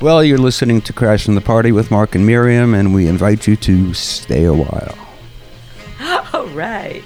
Well, 0.02 0.24
you're 0.24 0.38
listening 0.38 0.82
to 0.84 0.94
Crashing 0.94 1.36
the 1.36 1.42
Party 1.42 1.74
with 1.74 1.92
Mark 1.92 2.16
and 2.16 2.26
Miriam, 2.26 2.74
and 2.74 2.94
we 2.94 3.08
invite 3.08 3.48
you 3.48 3.58
to 3.58 3.94
stay 3.94 4.46
a 4.46 4.54
while. 4.54 4.98
all 6.34 6.48
right 6.48 7.04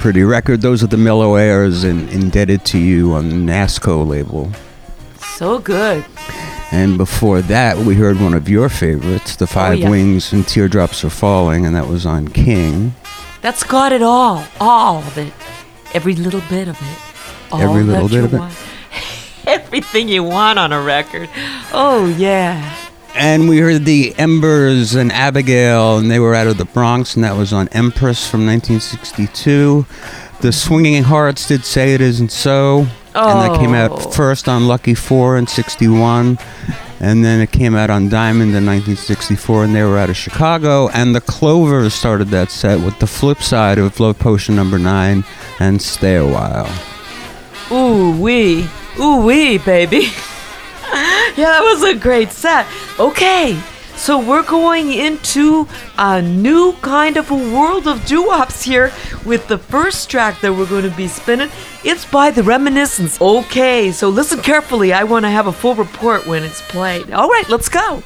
pretty 0.00 0.24
record. 0.24 0.62
Those 0.62 0.82
are 0.82 0.86
the 0.86 0.96
Mellow 0.96 1.34
Airs 1.36 1.84
and 1.84 2.08
Indebted 2.10 2.64
to 2.66 2.78
You 2.78 3.12
on 3.12 3.28
the 3.28 3.34
NASCO 3.36 4.06
label. 4.06 4.50
So 5.36 5.58
good. 5.58 6.04
And 6.72 6.96
before 6.96 7.42
that, 7.42 7.76
we 7.78 7.94
heard 7.94 8.20
one 8.20 8.32
of 8.34 8.48
your 8.48 8.68
favorites, 8.68 9.36
The 9.36 9.46
Five 9.46 9.72
Oh, 9.72 9.76
yeah. 9.82 9.90
Wings 9.90 10.32
and 10.32 10.46
Teardrops 10.46 11.04
Are 11.04 11.10
Falling, 11.10 11.66
and 11.66 11.74
that 11.76 11.86
was 11.88 12.06
on 12.06 12.28
King. 12.28 12.94
That's 13.42 13.62
got 13.64 13.92
it 13.92 14.02
all. 14.02 14.44
All 14.60 14.98
of 14.98 15.18
it. 15.18 15.32
Every 15.94 16.14
little 16.14 16.42
bit 16.48 16.68
of 16.68 16.76
it. 16.80 17.52
All 17.52 17.60
Every 17.60 17.82
little 17.82 18.08
bit 18.08 18.24
of 18.24 18.32
it. 18.34 18.38
want. 18.38 18.54
Everything 19.46 20.08
you 20.08 20.22
want 20.22 20.58
on 20.58 20.72
a 20.72 20.80
record. 20.80 21.28
Oh, 21.72 22.06
yeah. 22.18 22.74
And 23.22 23.50
we 23.50 23.58
heard 23.58 23.84
the 23.84 24.14
Embers 24.16 24.94
and 24.94 25.12
Abigail, 25.12 25.98
and 25.98 26.10
they 26.10 26.18
were 26.18 26.34
out 26.34 26.46
of 26.46 26.56
the 26.56 26.64
Bronx, 26.64 27.14
and 27.16 27.22
that 27.24 27.36
was 27.36 27.52
on 27.52 27.68
Empress 27.68 28.26
from 28.26 28.46
1962. 28.46 29.84
The 30.40 30.50
Swinging 30.52 31.02
Hearts 31.02 31.46
did 31.46 31.66
Say 31.66 31.92
It 31.92 32.00
Isn't 32.00 32.32
So, 32.32 32.86
and 33.14 33.40
that 33.42 33.58
came 33.60 33.72
Oh. 33.74 33.76
out 33.76 34.14
first 34.14 34.48
on 34.48 34.66
Lucky 34.66 34.94
Four 34.94 35.36
in 35.36 35.46
61, 35.46 36.38
and 36.98 37.22
then 37.22 37.40
it 37.42 37.52
came 37.52 37.76
out 37.76 37.90
on 37.90 38.08
Diamond 38.08 38.54
in 38.56 38.64
1964, 38.64 39.64
and 39.64 39.74
they 39.74 39.82
were 39.82 39.98
out 39.98 40.08
of 40.08 40.16
Chicago. 40.16 40.88
And 40.88 41.14
the 41.14 41.20
Clovers 41.20 41.92
started 41.92 42.28
that 42.28 42.50
set 42.50 42.80
with 42.80 42.98
the 43.00 43.06
flip 43.06 43.42
side 43.42 43.76
of 43.78 44.00
Love 44.00 44.18
Potion 44.18 44.56
Number 44.56 44.78
9 44.78 45.24
and 45.58 45.82
Stay 45.82 46.16
a 46.16 46.26
While. 46.26 46.70
Ooh 47.70 48.12
wee. 48.18 48.66
Ooh 48.98 49.18
wee, 49.18 49.58
baby. 49.58 49.98
yeah, 51.36 51.50
that 51.50 51.60
was 51.62 51.82
a 51.84 51.94
great 51.94 52.32
set. 52.32 52.66
Okay, 53.00 53.58
so 53.96 54.18
we're 54.18 54.42
going 54.42 54.92
into 54.92 55.66
a 55.96 56.20
new 56.20 56.74
kind 56.82 57.16
of 57.16 57.30
a 57.30 57.34
world 57.34 57.88
of 57.88 58.04
doo-wops 58.04 58.62
here 58.62 58.92
with 59.24 59.48
the 59.48 59.56
first 59.56 60.10
track 60.10 60.38
that 60.42 60.52
we're 60.52 60.68
going 60.68 60.84
to 60.84 60.94
be 60.94 61.08
spinning. 61.08 61.48
It's 61.82 62.04
by 62.04 62.30
the 62.30 62.42
Reminiscence. 62.42 63.18
Okay, 63.18 63.90
so 63.90 64.10
listen 64.10 64.42
carefully. 64.42 64.92
I 64.92 65.04
want 65.04 65.24
to 65.24 65.30
have 65.30 65.46
a 65.46 65.52
full 65.52 65.74
report 65.74 66.26
when 66.26 66.42
it's 66.42 66.60
played. 66.60 67.10
All 67.10 67.30
right, 67.30 67.48
let's 67.48 67.70
go. 67.70 68.02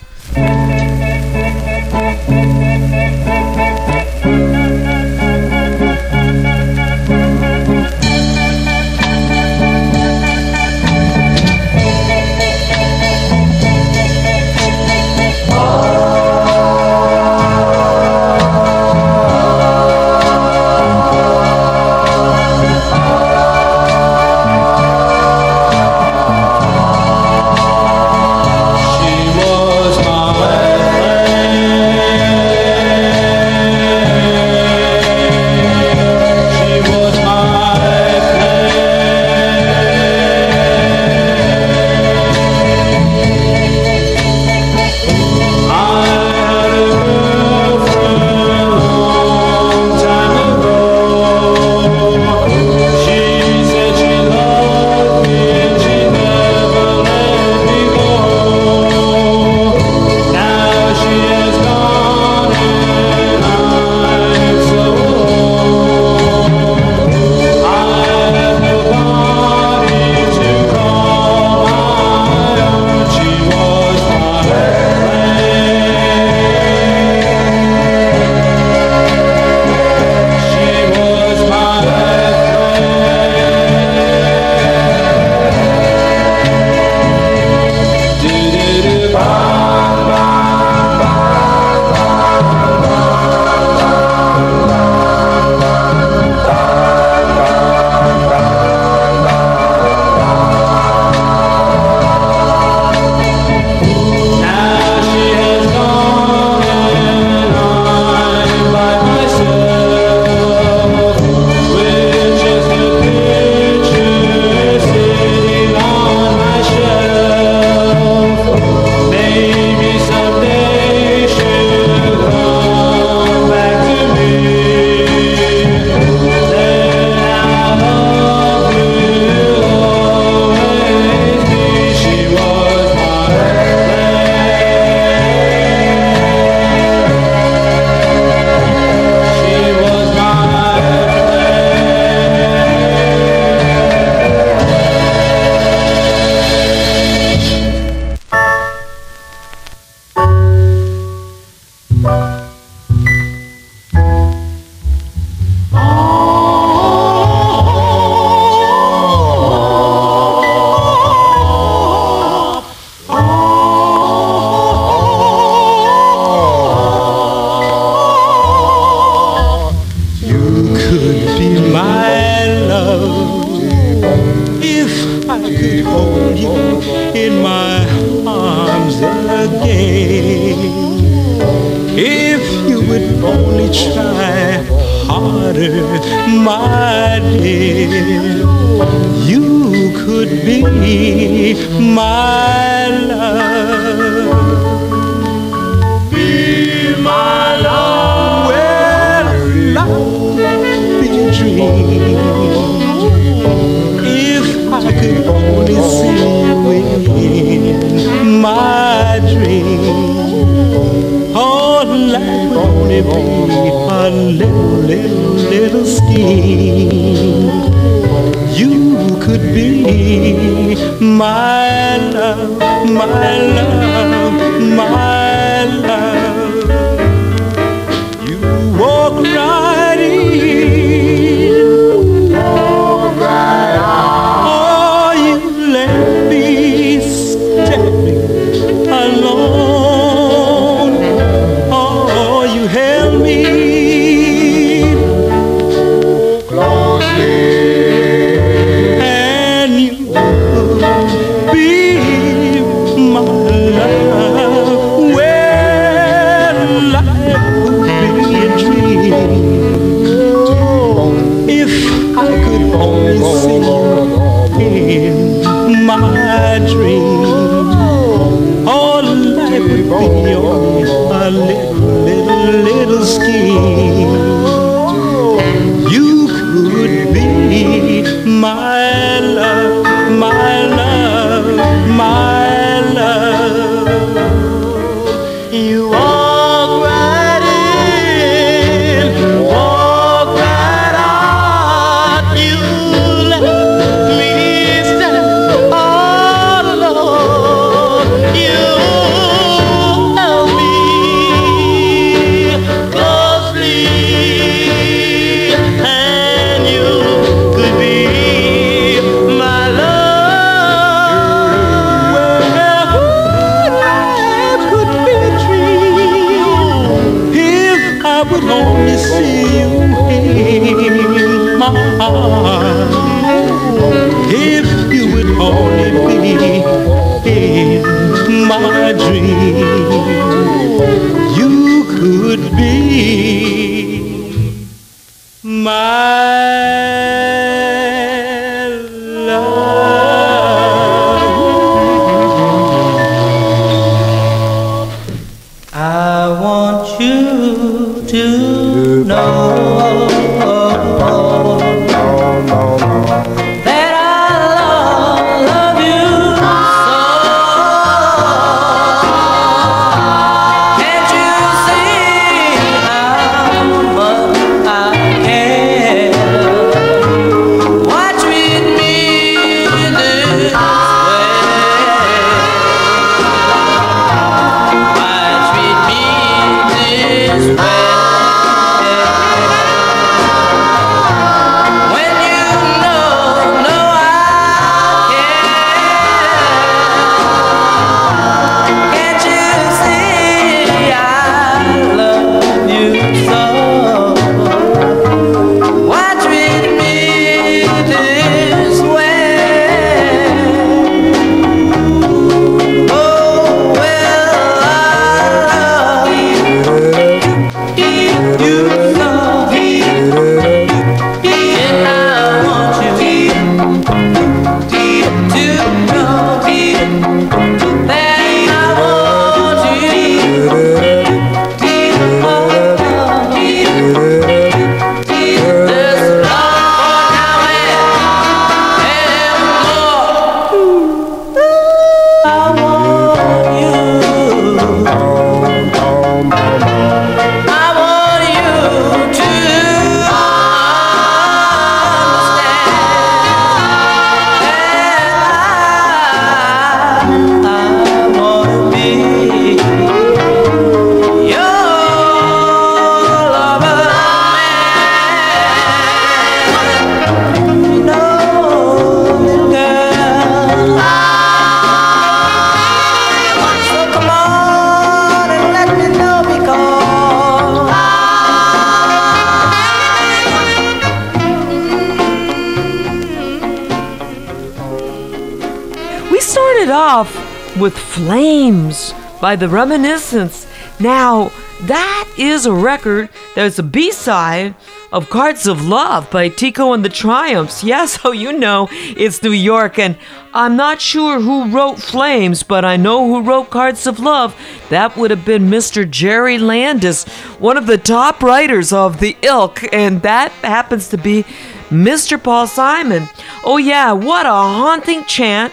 off 476.95 477.57
with 477.57 477.77
Flames 477.77 478.95
by 479.21 479.35
The 479.35 479.49
Reminiscence. 479.49 480.47
Now, 480.79 481.33
that 481.63 482.09
is 482.17 482.47
a 482.47 482.55
record 482.55 483.09
that's 483.35 483.59
a 483.59 483.65
B 483.65 483.91
side 483.91 484.55
of 484.93 485.11
Cards 485.11 485.49
of 485.49 485.67
Love 485.67 486.09
by 486.13 486.29
Tico 486.29 486.73
and 486.73 486.85
the 486.85 486.89
Triumphs. 486.89 487.65
Yes, 487.75 487.99
oh, 488.05 488.13
you 488.13 488.33
know, 488.33 488.69
it's 488.71 489.21
New 489.25 489.33
York, 489.33 489.77
and 489.77 489.99
I'm 490.33 490.55
not 490.55 490.81
sure 490.81 491.19
who 491.19 491.51
wrote 491.51 491.81
Flames, 491.81 492.45
but 492.45 492.65
I 492.65 492.77
know 492.77 493.09
who 493.09 493.29
wrote 493.29 493.51
Cards 493.51 493.89
of 493.89 493.99
Love. 493.99 494.37
That 494.71 494.97
would 494.97 495.11
have 495.11 495.25
been 495.25 495.51
Mr. 495.51 495.91
Jerry 495.91 496.39
Landis, 496.39 497.09
one 497.41 497.57
of 497.57 497.67
the 497.67 497.79
top 497.79 498.23
writers 498.23 498.73
of 498.73 499.01
the 499.01 499.17
ilk, 499.23 499.65
and 499.75 500.01
that 500.03 500.31
happens 500.43 500.89
to 500.91 500.97
be 500.97 501.25
Mr. 501.71 502.23
Paul 502.23 502.47
Simon. 502.47 503.09
Oh, 503.43 503.57
yeah, 503.57 503.91
what 503.91 504.27
a 504.27 504.31
haunting 504.31 505.05
chant 505.07 505.53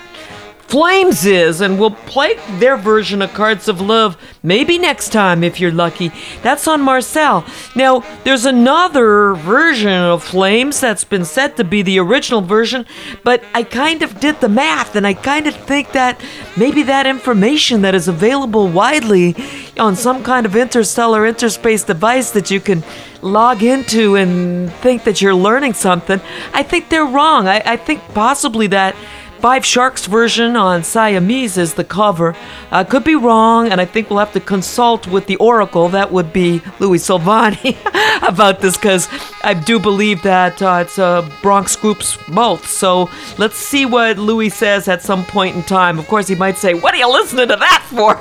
Flames 0.71 1.25
is, 1.25 1.59
and 1.59 1.77
we'll 1.77 1.91
play 1.91 2.35
their 2.51 2.77
version 2.77 3.21
of 3.21 3.33
Cards 3.33 3.67
of 3.67 3.81
Love 3.81 4.15
maybe 4.41 4.77
next 4.77 5.09
time 5.09 5.43
if 5.43 5.59
you're 5.59 5.69
lucky. 5.69 6.13
That's 6.43 6.65
on 6.65 6.79
Marcel. 6.79 7.43
Now, 7.75 8.05
there's 8.23 8.45
another 8.45 9.33
version 9.33 9.91
of 9.91 10.23
Flames 10.23 10.79
that's 10.79 11.03
been 11.03 11.25
said 11.25 11.57
to 11.57 11.65
be 11.65 11.81
the 11.81 11.99
original 11.99 12.39
version, 12.39 12.85
but 13.21 13.43
I 13.53 13.63
kind 13.63 14.01
of 14.01 14.21
did 14.21 14.39
the 14.39 14.47
math 14.47 14.95
and 14.95 15.05
I 15.05 15.13
kind 15.13 15.45
of 15.45 15.57
think 15.57 15.91
that 15.91 16.23
maybe 16.55 16.83
that 16.83 17.05
information 17.05 17.81
that 17.81 17.93
is 17.93 18.07
available 18.07 18.69
widely 18.69 19.35
on 19.77 19.97
some 19.97 20.23
kind 20.23 20.45
of 20.45 20.55
interstellar 20.55 21.27
interspace 21.27 21.83
device 21.83 22.31
that 22.31 22.49
you 22.49 22.61
can 22.61 22.81
log 23.21 23.61
into 23.61 24.15
and 24.15 24.71
think 24.75 25.03
that 25.03 25.21
you're 25.21 25.35
learning 25.35 25.73
something, 25.73 26.21
I 26.53 26.63
think 26.63 26.87
they're 26.87 27.03
wrong. 27.03 27.49
I, 27.49 27.61
I 27.65 27.75
think 27.75 28.01
possibly 28.13 28.67
that. 28.67 28.95
Five 29.41 29.65
Sharks 29.65 30.05
version 30.05 30.55
on 30.55 30.83
Siamese 30.83 31.57
is 31.57 31.73
the 31.73 31.83
cover. 31.83 32.35
I 32.69 32.83
could 32.83 33.03
be 33.03 33.15
wrong, 33.15 33.71
and 33.71 33.81
I 33.81 33.85
think 33.85 34.07
we'll 34.07 34.19
have 34.19 34.33
to 34.33 34.39
consult 34.39 35.07
with 35.07 35.25
the 35.25 35.35
Oracle. 35.37 35.89
That 35.89 36.11
would 36.11 36.31
be 36.31 36.61
Louis 36.77 36.99
Silvani 36.99 37.75
about 38.27 38.59
this, 38.59 38.77
because 38.77 39.09
I 39.43 39.55
do 39.55 39.79
believe 39.79 40.21
that 40.21 40.61
uh, 40.61 40.83
it's 40.85 40.99
a 40.99 41.27
Bronx 41.41 41.75
groups 41.75 42.19
both. 42.27 42.67
So 42.67 43.09
let's 43.39 43.55
see 43.55 43.87
what 43.87 44.19
Louis 44.19 44.51
says 44.51 44.87
at 44.87 45.01
some 45.01 45.25
point 45.25 45.55
in 45.55 45.63
time. 45.63 45.97
Of 45.97 46.07
course, 46.07 46.27
he 46.27 46.35
might 46.35 46.59
say, 46.59 46.75
"What 46.75 46.93
are 46.93 46.97
you 46.97 47.11
listening 47.11 47.47
to 47.47 47.55
that 47.55 47.83
for?" 47.89 48.13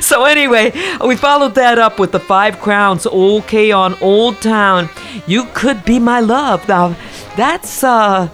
so 0.02 0.26
anyway, 0.26 0.72
we 1.02 1.16
followed 1.16 1.54
that 1.54 1.78
up 1.78 1.98
with 1.98 2.12
the 2.12 2.20
Five 2.20 2.60
Crowns, 2.60 3.06
"Okay" 3.06 3.72
on 3.72 3.94
Old 4.02 4.42
Town. 4.42 4.90
You 5.26 5.44
could 5.54 5.86
be 5.86 5.98
my 5.98 6.20
love. 6.20 6.68
Now, 6.68 6.96
that's 7.34 7.82
uh 7.82 8.28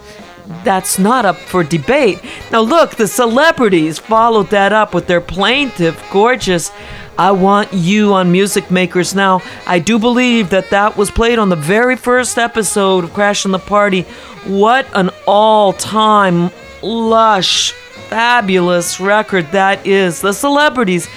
that's 0.64 0.98
not 0.98 1.24
up 1.24 1.36
for 1.36 1.64
debate. 1.64 2.20
Now, 2.50 2.60
look, 2.60 2.96
the 2.96 3.08
celebrities 3.08 3.98
followed 3.98 4.50
that 4.50 4.72
up 4.72 4.94
with 4.94 5.06
their 5.06 5.20
plaintive, 5.20 6.02
gorgeous 6.10 6.70
I 7.18 7.30
Want 7.30 7.72
You 7.72 8.12
on 8.12 8.30
Music 8.30 8.70
Makers. 8.70 9.14
Now, 9.14 9.40
I 9.66 9.78
do 9.78 9.98
believe 9.98 10.50
that 10.50 10.70
that 10.70 10.96
was 10.96 11.10
played 11.10 11.38
on 11.38 11.48
the 11.48 11.56
very 11.56 11.96
first 11.96 12.36
episode 12.36 13.04
of 13.04 13.14
Crashing 13.14 13.52
the 13.52 13.58
Party. 13.58 14.02
What 14.44 14.86
an 14.94 15.10
all 15.26 15.72
time, 15.72 16.50
lush, 16.82 17.72
fabulous 17.72 19.00
record 19.00 19.50
that 19.52 19.86
is. 19.86 20.20
The 20.20 20.32
celebrities. 20.32 21.08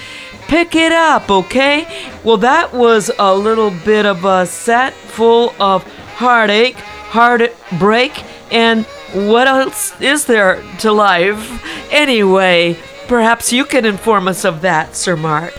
Pick 0.48 0.74
it 0.74 0.90
up, 0.90 1.30
okay? 1.30 1.86
Well, 2.24 2.38
that 2.38 2.72
was 2.72 3.08
a 3.20 3.36
little 3.36 3.70
bit 3.70 4.04
of 4.04 4.24
a 4.24 4.46
set 4.46 4.94
full 4.94 5.54
of 5.60 5.84
heartache, 6.14 6.74
heartbreak, 6.74 8.24
and 8.50 8.84
what 9.12 9.46
else 9.46 9.98
is 10.00 10.26
there 10.26 10.62
to 10.80 10.92
life? 10.92 11.62
Anyway, 11.92 12.76
perhaps 13.08 13.52
you 13.52 13.64
can 13.64 13.84
inform 13.84 14.28
us 14.28 14.44
of 14.44 14.60
that, 14.62 14.94
Sir 14.96 15.16
Mark. 15.16 15.54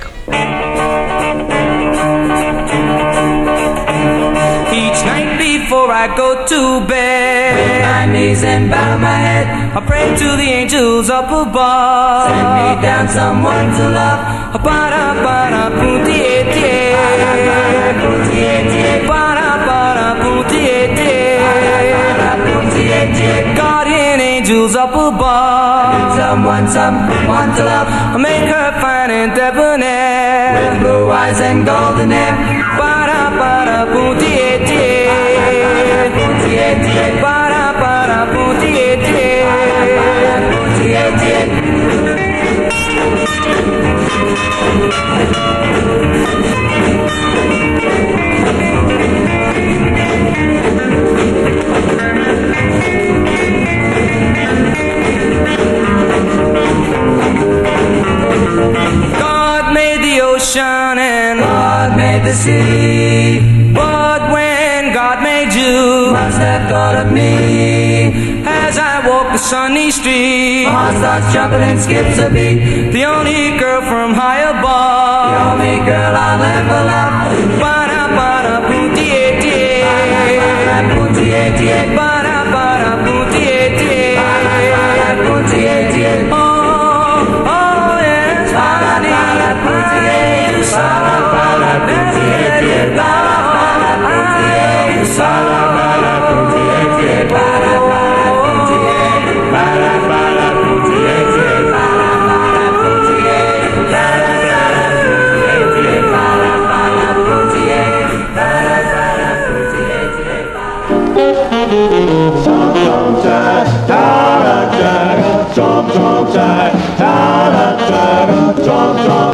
Each 4.72 5.00
night 5.04 5.38
before 5.38 5.92
I 5.92 6.08
go 6.16 6.46
to 6.48 6.88
bed, 6.88 7.56
Bend 7.56 7.84
my 7.84 8.06
knees 8.14 8.44
and 8.44 8.72
bow 8.72 8.98
my 8.98 9.16
head. 9.28 9.46
I 9.76 9.86
pray 9.86 10.08
to 10.16 10.28
the 10.42 10.50
angels 10.60 11.10
up 11.10 11.28
above. 11.28 12.30
Send 12.32 12.50
me 12.58 12.82
down 12.82 13.08
someone 13.10 13.68
to 13.78 13.86
love. 13.90 14.20
Ba-da, 14.64 15.14
ba-da, 15.26 15.70
boo-dee-dee. 15.70 16.92
Ba-da, 19.08 19.52
ba-da, 19.68 20.08
boo-dee-dee. 20.24 21.21
Guardian 23.56 24.20
angels 24.20 24.76
up 24.76 24.94
above. 24.94 26.16
Someone, 26.18 26.68
someone 26.68 27.50
to 27.56 27.64
love. 27.64 27.88
I 27.88 28.18
make 28.18 28.48
her 28.56 28.72
fine 28.82 29.12
and 29.12 29.32
debonair. 29.34 30.54
With 30.58 30.76
blue 30.82 31.12
eyes 31.12 31.40
and 31.40 31.66
golden 31.66 32.12
hair. 32.12 32.34
Ba-da, 32.78 33.30
ba-da, 33.40 33.86
boo-dee-dee. 33.92 35.08
Ba-da, 37.22 37.74
ba-da, 37.82 38.20
boo-dee-dee. 38.34 39.42
God 45.72 46.01
and 60.58 61.40
God 61.40 61.98
made 61.98 62.24
the 62.24 62.34
sea. 62.34 63.40
But 63.74 64.32
when 64.32 64.94
God 64.94 65.24
made 65.24 65.54
you, 65.54 66.12
must 66.12 66.40
have 66.40 66.70
thought 66.70 66.96
of 66.96 67.12
me. 67.12 68.44
As 68.46 68.78
I 68.78 69.08
walk 69.08 69.32
the 69.32 69.38
sunny 69.38 69.92
street, 69.92 70.66
my 70.66 70.72
heart 70.72 70.96
starts 70.98 71.34
jumping 71.34 71.62
and 71.62 71.80
skips 71.80 72.18
a 72.20 72.30
beat. 72.30 72.92
The 72.92 73.06
only 73.06 73.58
girl 73.58 73.82
from 73.82 74.14
high 74.14 74.44
above, 74.54 75.32
the 75.32 75.42
only 75.52 75.78
girl 75.86 76.14
I'll 76.16 76.44
ever 76.44 76.82
love. 76.94 77.60
Ba-da, 77.60 78.08
ba-da, 78.18 78.62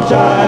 Pleasure 0.10 0.48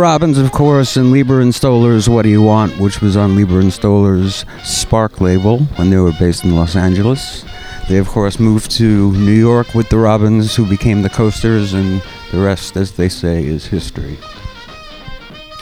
The 0.00 0.04
Robins, 0.04 0.38
of 0.38 0.50
course, 0.50 0.96
and 0.96 1.12
Lieber 1.12 1.42
and 1.42 1.52
Stoller's 1.52 2.08
What 2.08 2.22
Do 2.22 2.30
You 2.30 2.40
Want, 2.42 2.80
which 2.80 3.02
was 3.02 3.18
on 3.18 3.36
Lieber 3.36 3.60
and 3.60 3.70
Stoller's 3.70 4.46
Spark 4.64 5.20
label 5.20 5.58
when 5.76 5.90
they 5.90 5.98
were 5.98 6.14
based 6.18 6.42
in 6.42 6.56
Los 6.56 6.74
Angeles. 6.74 7.44
They, 7.86 7.98
of 7.98 8.08
course, 8.08 8.40
moved 8.40 8.70
to 8.78 9.12
New 9.12 9.30
York 9.30 9.74
with 9.74 9.90
the 9.90 9.98
Robins, 9.98 10.56
who 10.56 10.64
became 10.64 11.02
the 11.02 11.10
Coasters, 11.10 11.74
and 11.74 12.02
the 12.32 12.40
rest, 12.40 12.78
as 12.78 12.92
they 12.92 13.10
say, 13.10 13.44
is 13.44 13.66
history. 13.66 14.16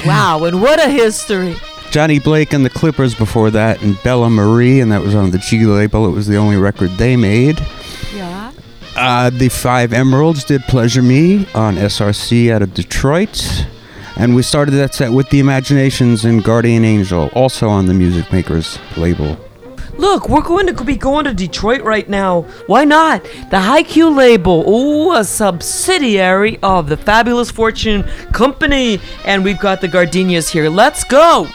Wow, 0.06 0.44
and 0.44 0.62
what 0.62 0.78
a 0.78 0.89
history. 0.89 1.56
Johnny 1.90 2.20
Blake 2.20 2.52
and 2.52 2.65
the 2.65 2.70
Clippers 2.70 3.16
before 3.16 3.51
that, 3.51 3.82
and 3.82 4.01
Bella 4.05 4.31
Marie, 4.31 4.78
and 4.78 4.93
that 4.93 5.02
was 5.02 5.16
on 5.16 5.32
the 5.32 5.39
Gee 5.39 5.66
label. 5.66 6.06
It 6.06 6.12
was 6.12 6.28
the 6.28 6.36
only 6.36 6.56
record 6.56 6.90
they 6.90 7.16
made. 7.16 7.59
Yeah. 8.15 8.52
Uh, 8.94 9.31
the 9.31 9.48
Five 9.48 9.93
Emeralds 9.93 10.44
did 10.44 10.62
Pleasure 10.69 11.02
Me 11.02 11.48
on 11.56 11.74
SRC 11.74 12.52
out 12.52 12.62
of 12.62 12.73
Detroit. 12.73 13.66
And 14.19 14.35
we 14.35 14.43
started 14.43 14.73
that 14.73 14.95
set 14.95 15.12
with 15.12 15.31
the 15.31 15.39
Imaginations 15.39 16.24
and 16.24 16.43
Guardian 16.43 16.85
Angel, 16.85 17.31
also 17.35 17.69
on 17.69 17.86
the 17.86 17.95
Music 17.95 18.32
Makers 18.32 18.78
label. 18.97 19.39
Look, 19.97 20.28
we're 20.28 20.43
going 20.43 20.66
to 20.66 20.85
be 20.85 20.97
going 20.97 21.24
to 21.24 21.35
Detroit 21.35 21.82
right 21.82 22.09
now. 22.09 22.43
Why 22.66 22.85
not? 22.85 23.23
The 23.51 23.61
Hi-Q 23.61 24.11
label, 24.11 24.69
ooh, 24.69 25.15
a 25.15 25.24
subsidiary 25.24 26.59
of 26.62 26.89
the 26.89 26.97
Fabulous 26.97 27.51
Fortune 27.51 28.05
Company. 28.32 29.01
And 29.24 29.45
we've 29.45 29.59
got 29.59 29.81
the 29.81 29.89
Gardenias 29.89 30.49
here. 30.51 30.69
Let's 30.69 31.05
go. 31.05 31.47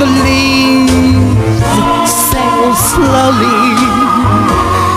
The 0.00 0.06
leaves 0.06 0.90
sail 2.10 2.72
slowly, 2.72 3.76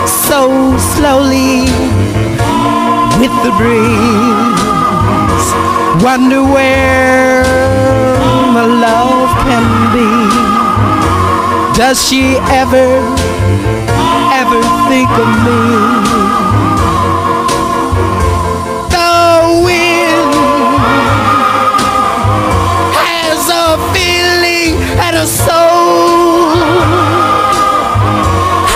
so 0.08 0.78
slowly 0.96 1.68
with 3.20 3.36
the 3.44 3.52
breeze. 3.60 4.64
Wonder 6.02 6.42
where 6.42 7.44
my 8.56 8.66
love 8.66 9.30
can 9.44 9.66
be. 9.92 10.10
Does 11.78 11.98
she 12.08 12.38
ever, 12.62 12.88
ever 14.40 14.62
think 14.88 15.10
of 15.24 15.30
me? 15.46 16.03
A 25.24 25.26
soul. 25.26 26.52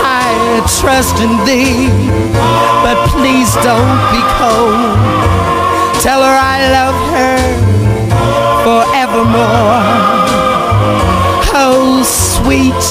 I 0.00 0.64
trust 0.80 1.16
in 1.20 1.32
thee, 1.44 1.88
but 2.84 2.96
please 3.12 3.52
don't 3.68 4.00
be 4.14 4.22
cold. 4.40 4.96
Tell 6.00 6.22
her 6.28 6.36
I 6.54 6.58
love 6.78 6.98
her 7.16 7.38
forevermore. 8.64 9.88
Oh, 11.60 12.02
sweet, 12.02 12.82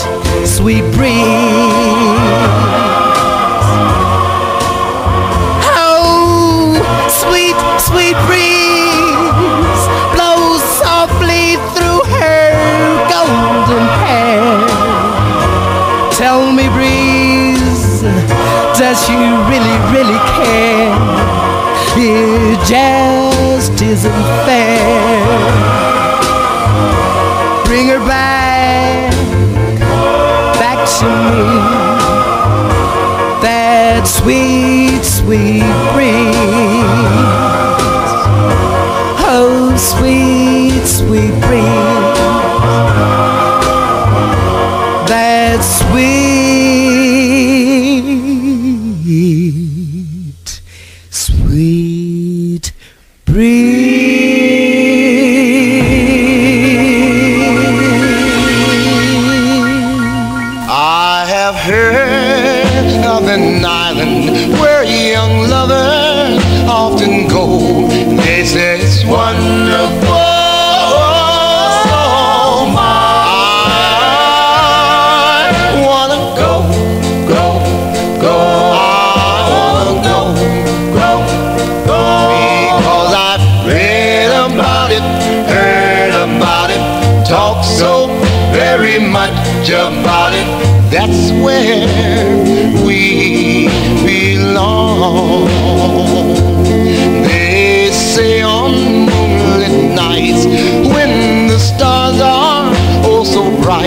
sweet 0.46 0.86
breeze. 0.94 1.24
Oh, 5.82 6.78
sweet, 7.10 7.58
sweet 7.90 8.18
breeze 8.28 8.57
she 19.06 19.16
really, 19.50 19.78
really 19.94 20.20
care? 20.38 20.94
It 22.00 22.60
just 22.68 23.82
isn't 23.82 24.24
fair 24.46 25.78
bring 27.68 27.90
her 27.90 28.00
back, 28.08 29.12
back 30.58 30.88
to 31.00 31.06
me. 31.06 31.44
That 33.42 34.08
sweet, 34.08 35.04
sweet 35.04 35.62
breeze. 35.94 36.27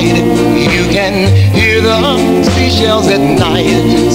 You 0.03 0.85
can 0.89 1.29
hear 1.55 1.83
the 1.83 2.43
seashells 2.55 3.07
at 3.09 3.21
night 3.39 4.11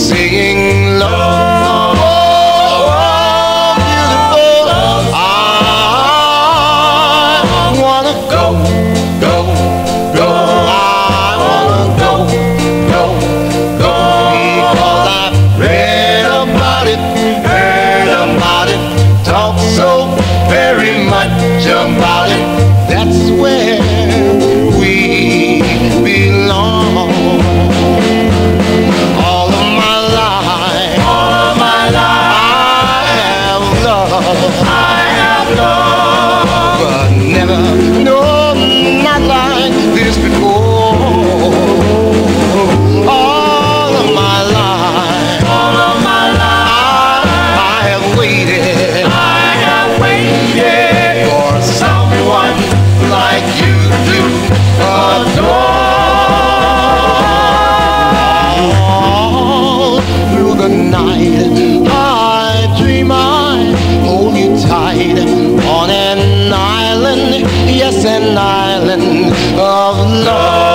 yes, 67.68 68.06
an 68.06 68.38
island 68.38 69.32
of 69.58 69.98
love. 70.26 70.75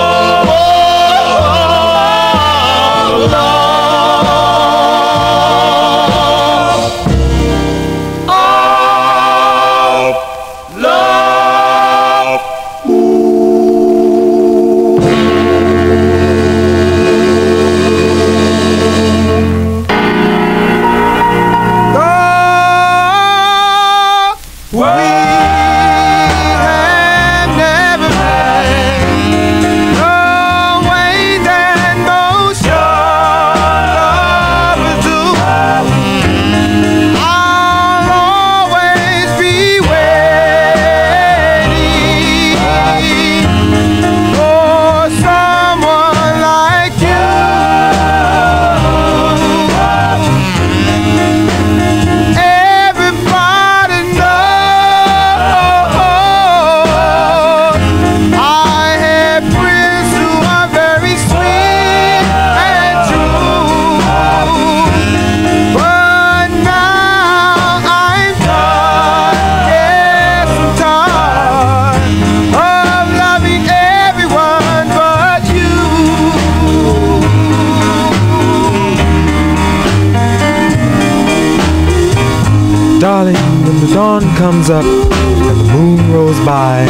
Comes 84.41 84.71
up 84.71 84.83
and 84.83 85.59
the 85.59 85.71
moon 85.71 86.11
rolls 86.11 86.39
by, 86.39 86.87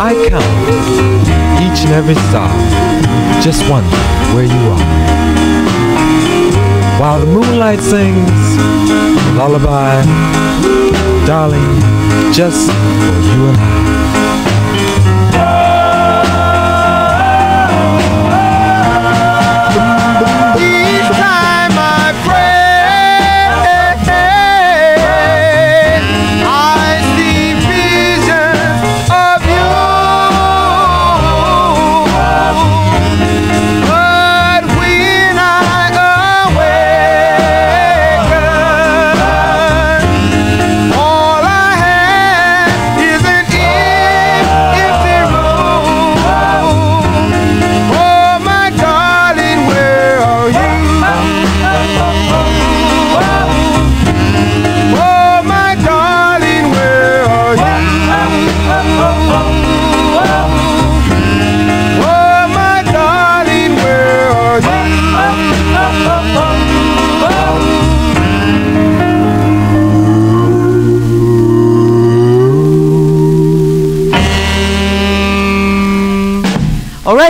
I 0.00 0.14
count 0.28 0.42
each 1.62 1.84
and 1.84 1.92
every 1.94 2.16
star, 2.16 2.50
just 3.40 3.62
wonder 3.70 3.96
where 4.34 4.42
you 4.42 4.62
are. 4.74 4.86
While 6.98 7.20
the 7.20 7.26
moonlight 7.26 7.78
sings 7.78 8.18
a 8.18 9.32
lullaby, 9.36 10.02
darling, 11.24 11.80
just 12.32 12.66
for 12.66 13.18
you 13.30 13.46
and 13.50 13.56
I. 13.56 13.97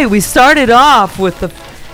right, 0.03 0.11
we 0.11 0.20
started 0.20 0.70
off 0.70 1.19
with 1.19 1.41
the 1.41 1.49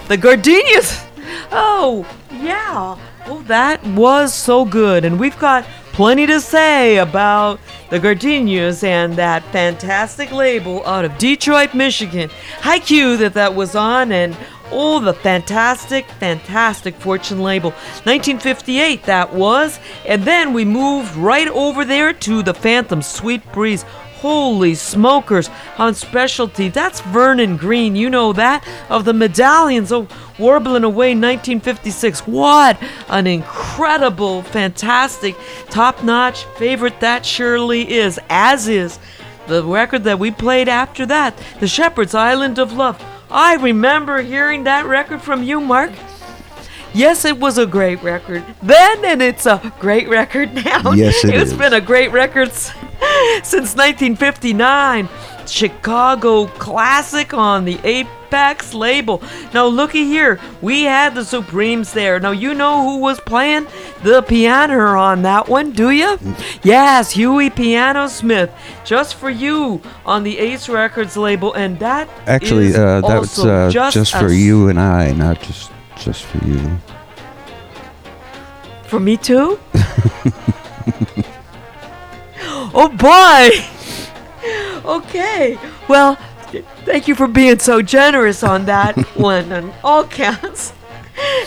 the 0.08 0.16
gardenias. 0.16 1.02
Oh, 1.50 2.06
yeah. 2.30 2.98
Oh, 3.26 3.42
that 3.46 3.84
was 3.86 4.34
so 4.34 4.64
good. 4.64 5.04
And 5.04 5.18
we've 5.18 5.38
got 5.38 5.64
plenty 5.92 6.26
to 6.26 6.40
say 6.40 6.98
about 6.98 7.60
the 7.90 7.98
gardenias 7.98 8.84
and 8.84 9.14
that 9.16 9.42
fantastic 9.52 10.32
label 10.32 10.84
out 10.84 11.04
of 11.04 11.16
Detroit, 11.16 11.72
Michigan. 11.74 12.30
Hi-Q 12.60 13.16
that 13.18 13.34
that 13.34 13.54
was 13.54 13.74
on 13.74 14.12
and 14.12 14.36
oh, 14.70 15.00
the 15.00 15.14
fantastic, 15.14 16.06
fantastic 16.06 16.94
Fortune 16.96 17.40
label. 17.40 17.70
1958 17.70 19.04
that 19.04 19.32
was. 19.32 19.78
And 20.06 20.24
then 20.24 20.52
we 20.52 20.64
moved 20.64 21.14
right 21.16 21.48
over 21.48 21.84
there 21.84 22.12
to 22.12 22.42
the 22.42 22.54
Phantom 22.54 23.00
Sweet 23.00 23.50
Breeze. 23.52 23.84
Holy 24.24 24.74
smokers 24.74 25.50
on 25.76 25.92
specialty. 25.92 26.70
That's 26.70 27.02
Vernon 27.02 27.58
Green. 27.58 27.94
You 27.94 28.08
know 28.08 28.32
that? 28.32 28.66
Of 28.88 29.04
the 29.04 29.12
medallions. 29.12 29.92
Oh, 29.92 30.08
warbling 30.38 30.82
away 30.82 31.08
1956. 31.10 32.20
What 32.20 32.82
an 33.10 33.26
incredible, 33.26 34.40
fantastic, 34.40 35.36
top 35.68 36.02
notch 36.02 36.46
favorite 36.56 37.00
that 37.00 37.26
surely 37.26 37.92
is. 37.92 38.18
As 38.30 38.66
is 38.66 38.98
the 39.46 39.62
record 39.62 40.04
that 40.04 40.18
we 40.18 40.30
played 40.30 40.70
after 40.70 41.04
that, 41.04 41.36
The 41.60 41.66
Sheppards 41.66 42.14
Island 42.14 42.58
of 42.58 42.72
Love. 42.72 43.04
I 43.30 43.56
remember 43.56 44.22
hearing 44.22 44.64
that 44.64 44.86
record 44.86 45.20
from 45.20 45.42
you, 45.42 45.60
Mark. 45.60 45.92
Yes, 46.94 47.24
it 47.24 47.38
was 47.40 47.58
a 47.58 47.66
great 47.66 48.02
record 48.02 48.44
then, 48.62 49.04
and 49.04 49.20
it's 49.20 49.46
a 49.46 49.72
great 49.80 50.08
record 50.08 50.54
now. 50.54 50.92
Yes, 50.92 51.24
it 51.24 51.34
It's 51.34 51.50
is. 51.52 51.58
been 51.58 51.72
a 51.74 51.80
great 51.80 52.12
record 52.12 52.48
s- 52.48 52.72
since 53.42 53.74
1959. 53.76 55.08
Chicago 55.46 56.46
classic 56.46 57.34
on 57.34 57.64
the 57.66 57.78
Apex 57.84 58.72
label. 58.72 59.22
Now, 59.52 59.66
looky 59.66 60.04
here. 60.04 60.40
We 60.62 60.84
had 60.84 61.14
the 61.14 61.22
Supremes 61.24 61.92
there. 61.92 62.18
Now, 62.18 62.30
you 62.30 62.54
know 62.54 62.82
who 62.82 62.98
was 63.00 63.20
playing 63.20 63.66
the 64.02 64.22
piano 64.22 64.78
on 64.98 65.20
that 65.22 65.48
one, 65.48 65.72
do 65.72 65.90
you? 65.90 66.18
Yes, 66.62 67.10
Huey 67.10 67.50
Piano 67.50 68.06
Smith. 68.08 68.50
Just 68.84 69.16
for 69.16 69.28
you 69.28 69.82
on 70.06 70.22
the 70.22 70.38
Ace 70.38 70.68
Records 70.68 71.14
label. 71.16 71.52
And 71.52 71.78
that 71.78 72.08
Actually, 72.26 72.68
is 72.68 72.76
uh, 72.78 73.02
that 73.02 73.20
was 73.20 73.38
also 73.38 73.50
uh, 73.50 73.70
just, 73.70 73.94
just, 73.94 74.12
for 74.12 74.26
s- 74.30 74.34
you 74.36 74.68
and 74.68 74.80
I, 74.80 75.12
not 75.12 75.42
just 75.42 75.70
just 75.96 76.24
for 76.24 76.44
you. 76.44 76.78
For 78.84 79.00
me 79.00 79.16
too? 79.16 79.58
oh 82.74 82.88
boy! 82.96 83.50
Okay. 84.84 85.58
Well, 85.88 86.16
thank 86.84 87.08
you 87.08 87.14
for 87.14 87.26
being 87.26 87.58
so 87.58 87.80
generous 87.82 88.42
on 88.42 88.66
that 88.66 88.98
one 89.16 89.52
on 89.52 89.72
all 89.82 90.04
counts. 90.06 90.72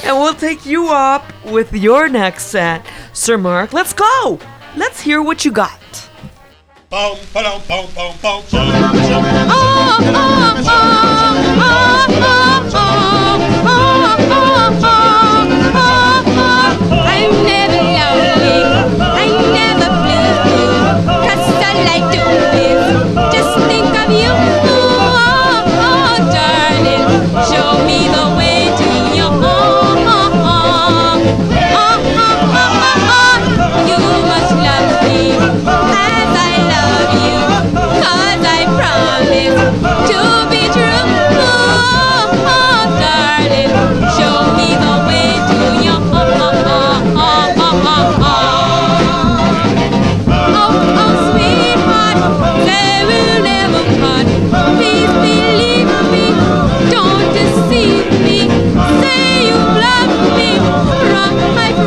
And 0.04 0.16
we'll 0.18 0.34
take 0.34 0.66
you 0.66 0.90
up 0.90 1.24
with 1.46 1.74
your 1.74 2.08
next 2.10 2.46
set. 2.46 2.86
Sir 3.14 3.38
Mark, 3.38 3.74
let's 3.74 3.94
go! 3.94 4.40
Let's 4.76 5.02
hear 5.02 5.22
what 5.22 5.44
you 5.46 5.52
got. 5.52 6.10
I'm 6.90 7.18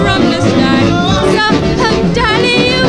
from 0.03 0.23
the 0.31 0.41
start. 0.41 0.87
So, 1.35 1.45
oh, 1.87 2.13
darling, 2.15 2.80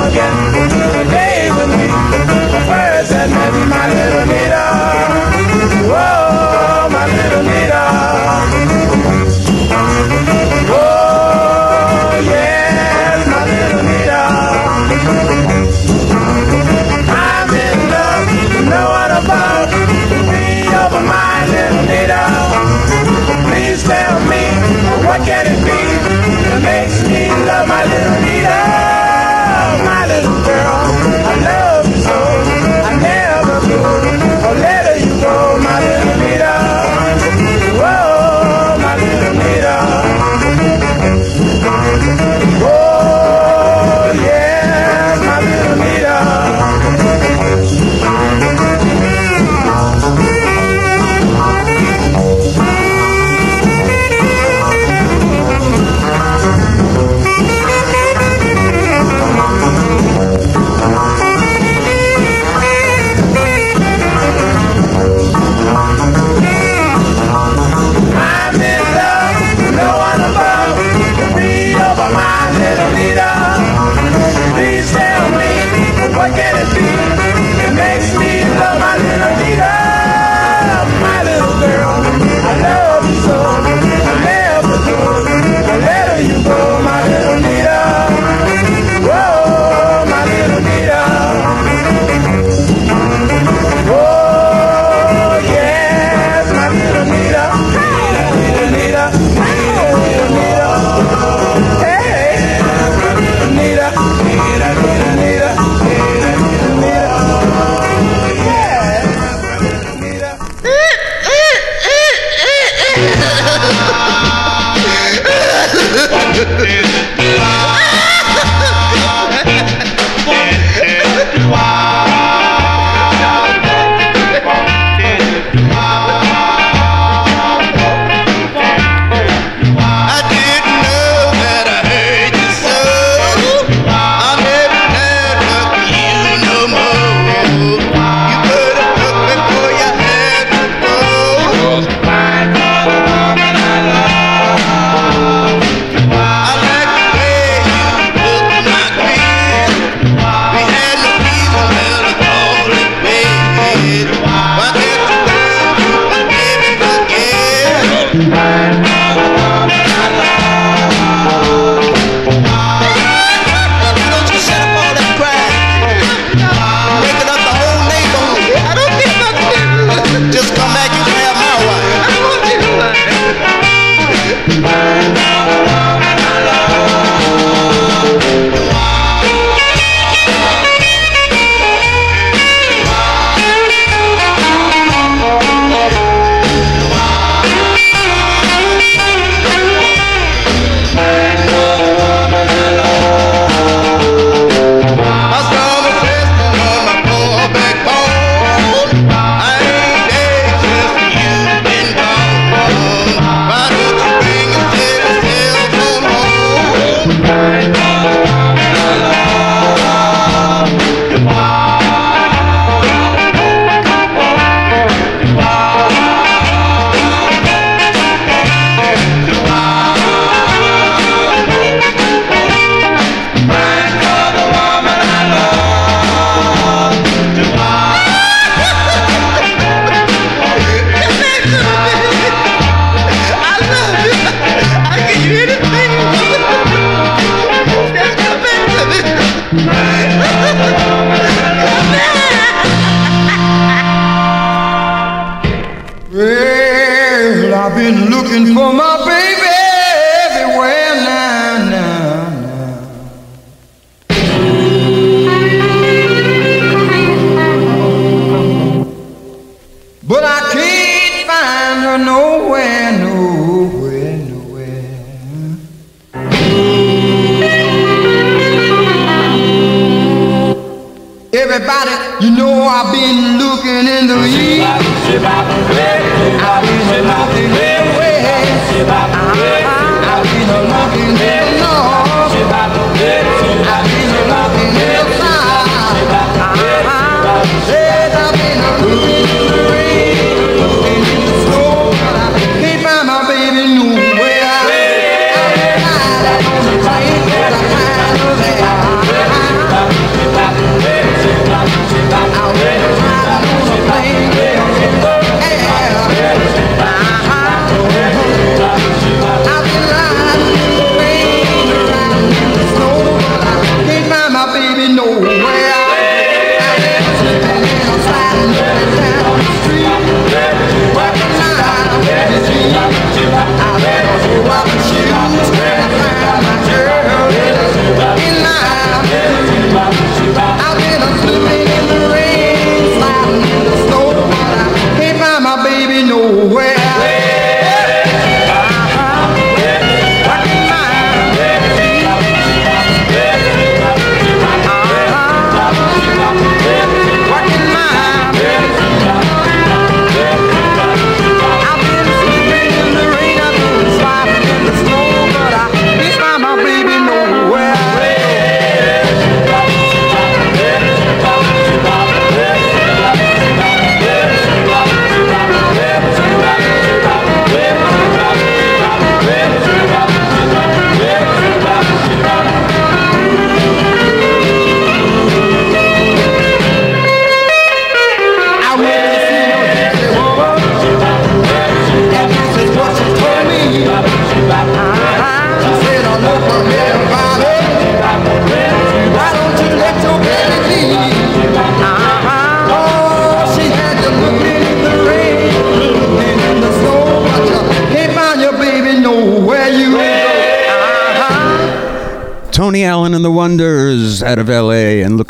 again. 0.00 0.41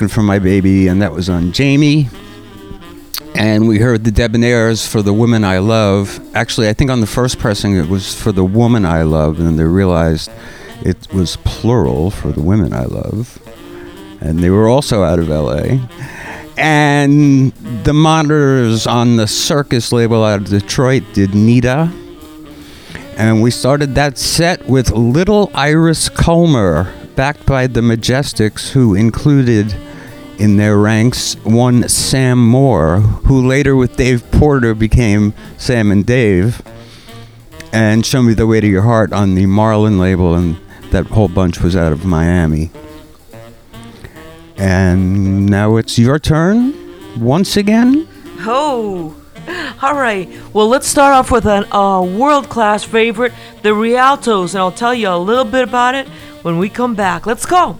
Looking 0.02 0.12
for 0.12 0.22
my 0.24 0.40
baby, 0.40 0.88
and 0.88 1.00
that 1.00 1.12
was 1.12 1.30
on 1.30 1.52
Jamie. 1.52 2.08
And 3.36 3.68
we 3.68 3.78
heard 3.78 4.02
the 4.02 4.10
Debonaires 4.10 4.84
for 4.84 5.00
the 5.00 5.12
Woman 5.12 5.44
I 5.44 5.58
Love. 5.58 6.18
Actually, 6.34 6.68
I 6.68 6.72
think 6.72 6.90
on 6.90 7.00
the 7.00 7.06
first 7.06 7.38
pressing 7.38 7.76
it 7.76 7.88
was 7.88 8.20
for 8.20 8.32
the 8.32 8.44
Woman 8.44 8.84
I 8.84 9.02
Love, 9.02 9.38
and 9.38 9.56
they 9.56 9.62
realized 9.62 10.28
it 10.80 10.96
was 11.12 11.36
plural 11.44 12.10
for 12.10 12.32
the 12.32 12.42
Women 12.42 12.72
I 12.72 12.82
Love. 12.82 13.40
And 14.20 14.40
they 14.40 14.50
were 14.50 14.66
also 14.66 15.04
out 15.04 15.20
of 15.20 15.28
LA. 15.28 15.78
And 16.56 17.52
the 17.84 17.94
monitors 17.94 18.88
on 18.88 19.18
the 19.18 19.28
Circus 19.28 19.92
label 19.92 20.24
out 20.24 20.40
of 20.40 20.48
Detroit 20.48 21.04
did 21.12 21.32
Nita. 21.32 21.92
And 23.16 23.40
we 23.40 23.52
started 23.52 23.94
that 23.94 24.18
set 24.18 24.66
with 24.66 24.90
Little 24.90 25.52
Iris 25.54 26.08
Culmer, 26.08 26.92
backed 27.14 27.46
by 27.46 27.68
the 27.68 27.82
Majestics, 27.82 28.70
who 28.70 28.94
included 28.94 29.76
in 30.42 30.56
their 30.56 30.76
ranks 30.76 31.36
one 31.44 31.88
Sam 31.88 32.44
Moore, 32.44 32.98
who 32.98 33.46
later 33.46 33.76
with 33.76 33.96
Dave 33.96 34.28
Porter 34.32 34.74
became 34.74 35.34
Sam 35.56 35.92
and 35.92 36.04
Dave, 36.04 36.60
and 37.72 38.04
Show 38.04 38.22
Me 38.22 38.34
the 38.34 38.48
Way 38.48 38.60
to 38.60 38.66
Your 38.66 38.82
Heart 38.82 39.12
on 39.12 39.36
the 39.36 39.46
Marlin 39.46 40.00
label, 40.00 40.34
and 40.34 40.58
that 40.90 41.06
whole 41.06 41.28
bunch 41.28 41.60
was 41.60 41.76
out 41.76 41.92
of 41.92 42.04
Miami. 42.04 42.72
And 44.56 45.46
now 45.46 45.76
it's 45.76 45.96
your 45.96 46.18
turn 46.18 46.74
once 47.20 47.56
again. 47.56 48.08
Oh, 48.40 49.14
all 49.80 49.94
right. 49.94 50.28
Well, 50.52 50.66
let's 50.66 50.88
start 50.88 51.14
off 51.14 51.30
with 51.30 51.46
a 51.46 51.72
uh, 51.72 52.02
world 52.02 52.48
class 52.48 52.82
favorite, 52.82 53.32
the 53.62 53.68
Rialtos, 53.68 54.54
and 54.54 54.58
I'll 54.58 54.72
tell 54.72 54.92
you 54.92 55.08
a 55.08 55.16
little 55.18 55.44
bit 55.44 55.62
about 55.62 55.94
it 55.94 56.08
when 56.42 56.58
we 56.58 56.68
come 56.68 56.96
back. 56.96 57.26
Let's 57.26 57.46
go. 57.46 57.78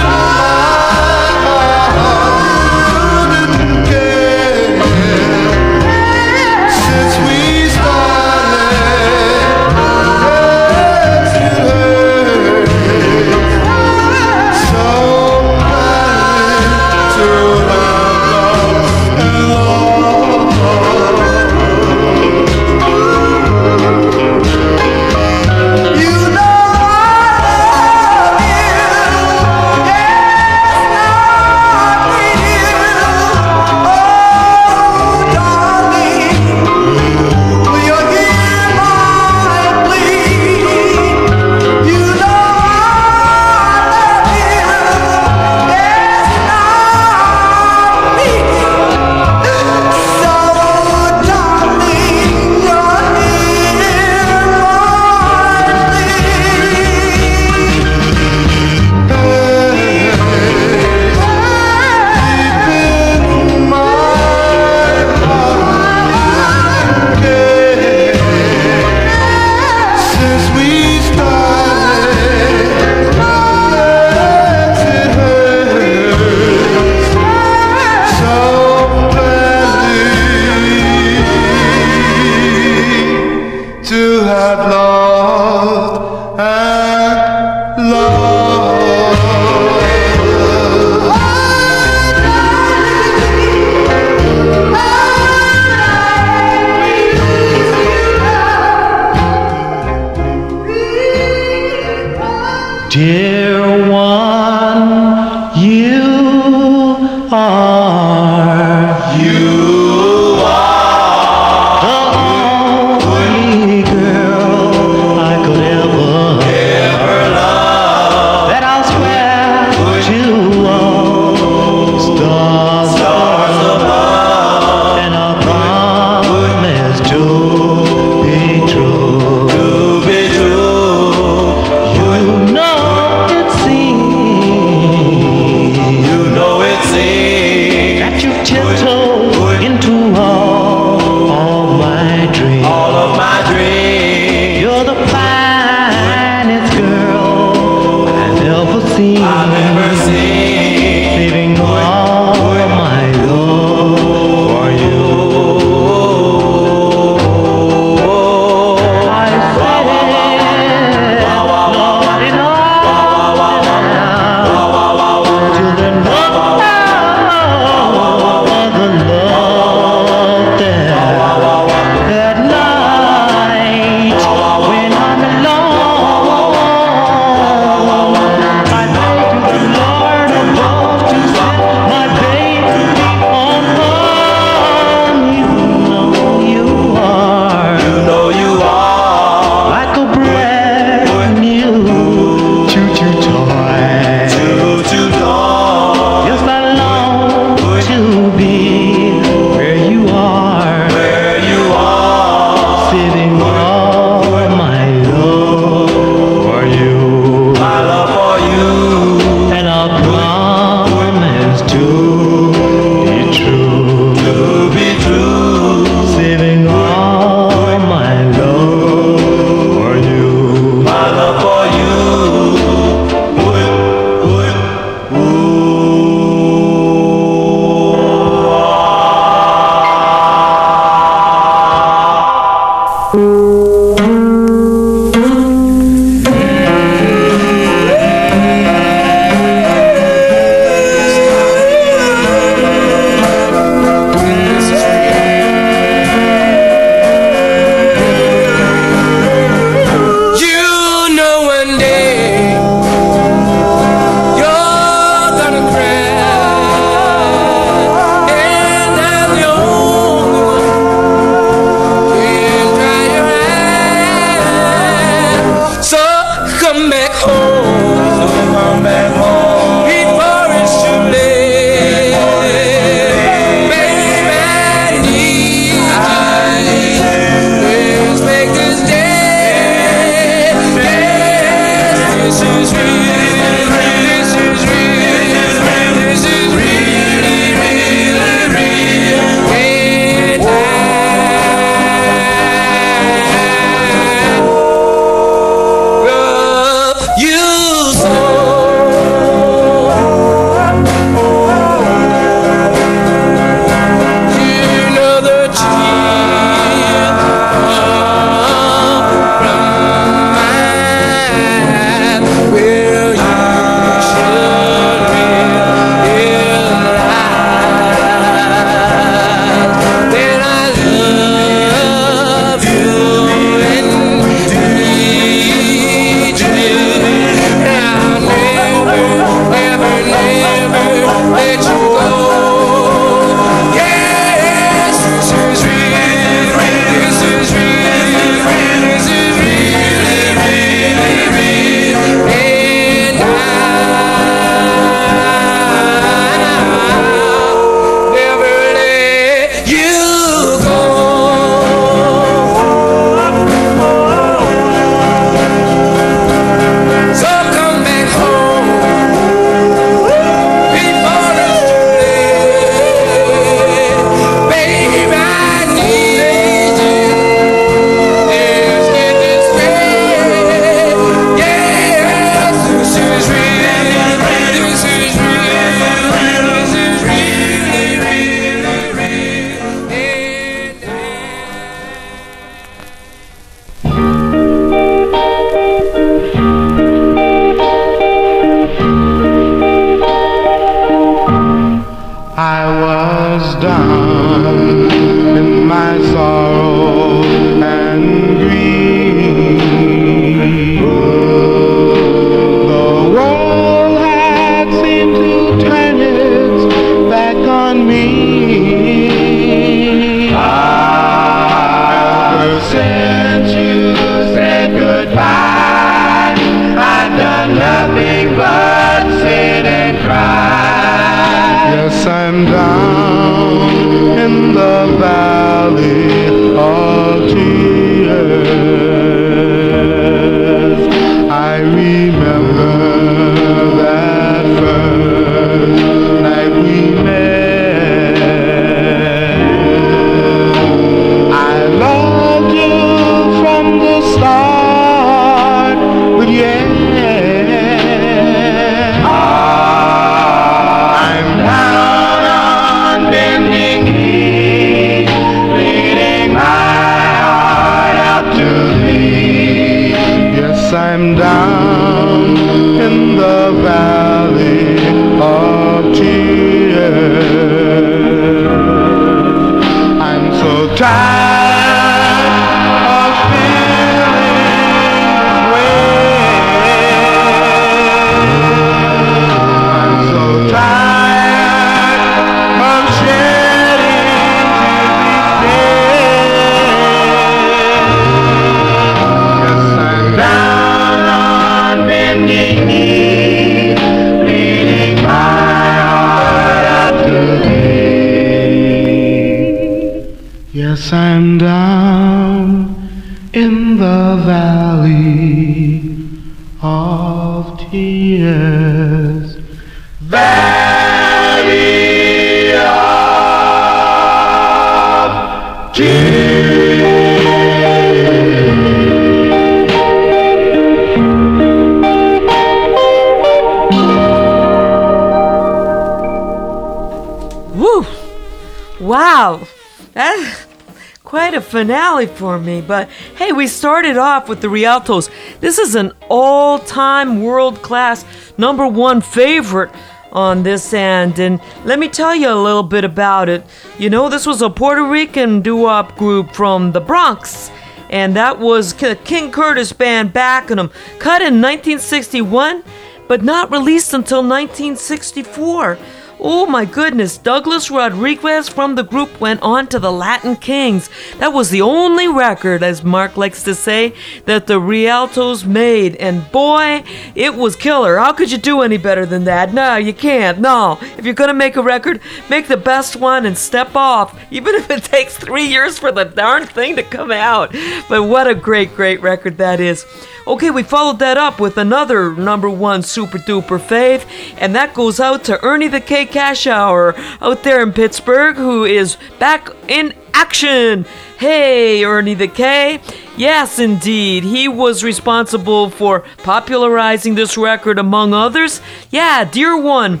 For 532.22 532.38
me. 532.38 532.60
But 532.60 532.88
hey, 533.16 533.32
we 533.32 533.48
started 533.48 533.96
off 533.96 534.28
with 534.28 534.40
the 534.40 534.46
Rialtos. 534.46 535.10
This 535.40 535.58
is 535.58 535.74
an 535.74 535.90
all 536.08 536.60
time 536.60 537.20
world 537.20 537.62
class 537.62 538.04
number 538.38 538.64
one 538.64 539.00
favorite 539.00 539.72
on 540.12 540.44
this 540.44 540.72
end. 540.72 541.18
And 541.18 541.40
let 541.64 541.80
me 541.80 541.88
tell 541.88 542.14
you 542.14 542.28
a 542.28 542.40
little 542.48 542.62
bit 542.62 542.84
about 542.84 543.28
it. 543.28 543.44
You 543.76 543.90
know, 543.90 544.08
this 544.08 544.24
was 544.24 544.40
a 544.40 544.48
Puerto 544.48 544.84
Rican 544.84 545.42
doo 545.42 545.56
wop 545.56 545.96
group 545.96 546.32
from 546.32 546.70
the 546.70 546.80
Bronx. 546.80 547.50
And 547.90 548.14
that 548.14 548.38
was 548.38 548.72
K- 548.72 548.94
King 549.04 549.32
Curtis 549.32 549.72
Band 549.72 550.12
backing 550.12 550.58
them. 550.58 550.70
Cut 551.00 551.22
in 551.22 551.42
1961, 551.42 552.62
but 553.08 553.24
not 553.24 553.50
released 553.50 553.92
until 553.94 554.22
1964. 554.22 555.76
Oh 556.24 556.46
my 556.46 556.64
goodness, 556.64 557.18
Douglas 557.18 557.68
Rodriguez 557.68 558.48
from 558.48 558.76
the 558.76 558.84
group 558.84 559.20
went 559.20 559.42
on 559.42 559.66
to 559.66 559.80
the 559.80 559.90
Latin 559.90 560.36
Kings. 560.36 560.88
That 561.18 561.32
was 561.32 561.50
the 561.50 561.62
only 561.62 562.06
record, 562.06 562.62
as 562.62 562.84
Mark 562.84 563.16
likes 563.16 563.42
to 563.42 563.56
say, 563.56 563.92
that 564.26 564.46
the 564.46 564.60
Rialtos 564.60 565.44
made. 565.44 565.96
And 565.96 566.30
boy, 566.30 566.84
it 567.16 567.34
was 567.34 567.56
killer. 567.56 567.98
How 567.98 568.12
could 568.12 568.30
you 568.30 568.38
do 568.38 568.62
any 568.62 568.76
better 568.76 569.04
than 569.04 569.24
that? 569.24 569.52
No, 569.52 569.74
you 569.74 569.92
can't. 569.92 570.38
No. 570.38 570.78
If 570.96 571.04
you're 571.04 571.12
gonna 571.12 571.34
make 571.34 571.56
a 571.56 571.62
record, 571.62 572.00
make 572.30 572.46
the 572.46 572.56
best 572.56 572.94
one 572.94 573.26
and 573.26 573.36
step 573.36 573.74
off, 573.74 574.16
even 574.30 574.54
if 574.54 574.70
it 574.70 574.84
takes 574.92 575.16
three 575.16 575.46
years 575.46 575.80
for 575.80 575.90
the 575.90 576.04
darn 576.04 576.46
thing 576.46 576.76
to 576.76 576.84
come 576.84 577.10
out. 577.10 577.50
But 577.88 578.04
what 578.04 578.28
a 578.28 578.34
great, 578.36 578.76
great 578.76 579.02
record 579.02 579.38
that 579.38 579.58
is. 579.58 579.84
Okay, 580.24 580.50
we 580.50 580.62
followed 580.62 581.00
that 581.00 581.18
up 581.18 581.40
with 581.40 581.58
another 581.58 582.14
number 582.14 582.48
one 582.48 582.82
super 582.82 583.18
duper 583.18 583.58
fave, 583.58 584.06
and 584.38 584.54
that 584.54 584.72
goes 584.72 585.00
out 585.00 585.24
to 585.24 585.44
Ernie 585.44 585.66
the 585.66 585.80
K 585.80 586.06
Cash 586.06 586.46
Hour 586.46 586.94
out 587.20 587.42
there 587.42 587.60
in 587.60 587.72
Pittsburgh, 587.72 588.36
who 588.36 588.64
is 588.64 588.96
back 589.18 589.50
in 589.66 589.92
action. 590.14 590.86
Hey, 591.18 591.84
Ernie 591.84 592.14
the 592.14 592.28
K. 592.28 592.80
Yes, 593.16 593.58
indeed. 593.58 594.22
He 594.22 594.46
was 594.46 594.84
responsible 594.84 595.70
for 595.70 596.04
popularizing 596.18 597.16
this 597.16 597.36
record, 597.36 597.78
among 597.78 598.14
others. 598.14 598.60
Yeah, 598.90 599.24
Dear 599.24 599.60
One. 599.60 600.00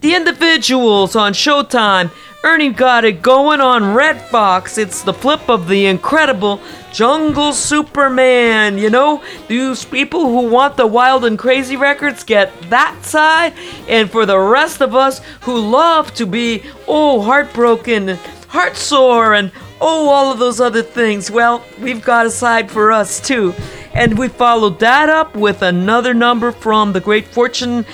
The 0.00 0.14
Individuals 0.14 1.16
on 1.16 1.32
Showtime. 1.32 2.10
Ernie 2.44 2.68
got 2.68 3.06
it 3.06 3.22
going 3.22 3.62
on 3.62 3.94
Red 3.94 4.20
Fox. 4.20 4.76
It's 4.76 5.02
the 5.02 5.14
flip 5.14 5.48
of 5.48 5.68
the 5.68 5.86
incredible 5.86 6.60
Jungle 6.92 7.54
Superman. 7.54 8.76
You 8.76 8.90
know, 8.90 9.24
those 9.48 9.86
people 9.86 10.26
who 10.26 10.50
want 10.50 10.76
the 10.76 10.86
wild 10.86 11.24
and 11.24 11.38
crazy 11.38 11.76
records 11.76 12.24
get 12.24 12.52
that 12.68 13.02
side. 13.04 13.54
And 13.88 14.10
for 14.10 14.26
the 14.26 14.38
rest 14.38 14.82
of 14.82 14.94
us 14.94 15.22
who 15.40 15.58
love 15.58 16.12
to 16.14 16.26
be, 16.26 16.62
oh, 16.86 17.22
heartbroken, 17.22 18.10
and 18.10 18.18
heart 18.48 18.76
sore, 18.76 19.32
and 19.32 19.50
oh, 19.80 20.10
all 20.10 20.30
of 20.30 20.38
those 20.38 20.60
other 20.60 20.82
things, 20.82 21.30
well, 21.30 21.64
we've 21.80 22.04
got 22.04 22.26
a 22.26 22.30
side 22.30 22.70
for 22.70 22.92
us 22.92 23.18
too. 23.18 23.54
And 23.94 24.18
we 24.18 24.28
followed 24.28 24.78
that 24.80 25.08
up 25.08 25.34
with 25.34 25.62
another 25.62 26.12
number 26.12 26.52
from 26.52 26.92
the 26.92 27.00
Great 27.00 27.26
Fortune. 27.26 27.84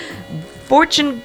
Fortune 0.65 1.21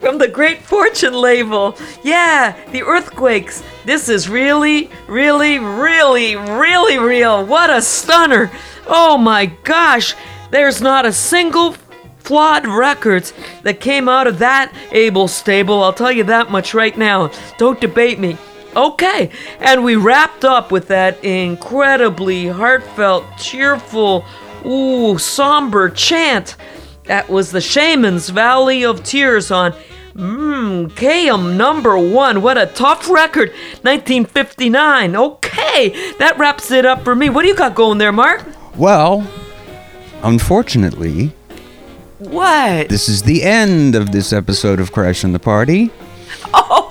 from 0.00 0.18
the 0.18 0.28
Great 0.28 0.62
Fortune 0.62 1.14
label. 1.14 1.76
Yeah, 2.02 2.56
the 2.70 2.82
earthquakes. 2.82 3.62
This 3.84 4.08
is 4.08 4.28
really, 4.28 4.90
really, 5.06 5.58
really, 5.58 6.36
really 6.36 6.98
real. 6.98 7.44
What 7.44 7.70
a 7.70 7.82
stunner. 7.82 8.50
Oh 8.86 9.18
my 9.18 9.46
gosh. 9.64 10.14
There's 10.50 10.80
not 10.80 11.04
a 11.04 11.12
single 11.12 11.74
flawed 12.18 12.66
records 12.66 13.32
that 13.62 13.80
came 13.80 14.08
out 14.08 14.26
of 14.26 14.38
that 14.38 14.72
able 14.92 15.28
stable. 15.28 15.82
I'll 15.82 15.92
tell 15.92 16.12
you 16.12 16.24
that 16.24 16.50
much 16.50 16.74
right 16.74 16.96
now. 16.96 17.30
Don't 17.58 17.80
debate 17.80 18.18
me. 18.18 18.36
Okay, 18.76 19.30
and 19.60 19.82
we 19.82 19.96
wrapped 19.96 20.44
up 20.44 20.70
with 20.70 20.88
that 20.88 21.24
incredibly 21.24 22.46
heartfelt, 22.46 23.24
cheerful, 23.38 24.24
ooh, 24.64 25.16
somber 25.18 25.88
chant. 25.88 26.56
That 27.08 27.28
was 27.28 27.50
the 27.50 27.60
Shaman's 27.60 28.28
Valley 28.28 28.84
of 28.84 29.02
Tears 29.02 29.50
on 29.50 29.72
Mmm, 30.14 30.90
KM 30.90 31.56
number 31.56 31.96
one. 31.98 32.42
What 32.42 32.58
a 32.58 32.66
tough 32.66 33.08
record. 33.08 33.50
1959. 33.82 35.16
Okay, 35.16 36.12
that 36.18 36.36
wraps 36.38 36.70
it 36.70 36.84
up 36.84 37.04
for 37.04 37.14
me. 37.14 37.30
What 37.30 37.42
do 37.42 37.48
you 37.48 37.54
got 37.54 37.74
going 37.74 37.98
there, 37.98 38.12
Mark? 38.12 38.44
Well, 38.76 39.26
unfortunately, 40.22 41.32
What? 42.18 42.88
this 42.88 43.08
is 43.08 43.22
the 43.22 43.42
end 43.42 43.94
of 43.94 44.12
this 44.12 44.32
episode 44.32 44.80
of 44.80 44.92
Crash 44.92 45.24
and 45.24 45.34
the 45.34 45.38
Party. 45.38 45.90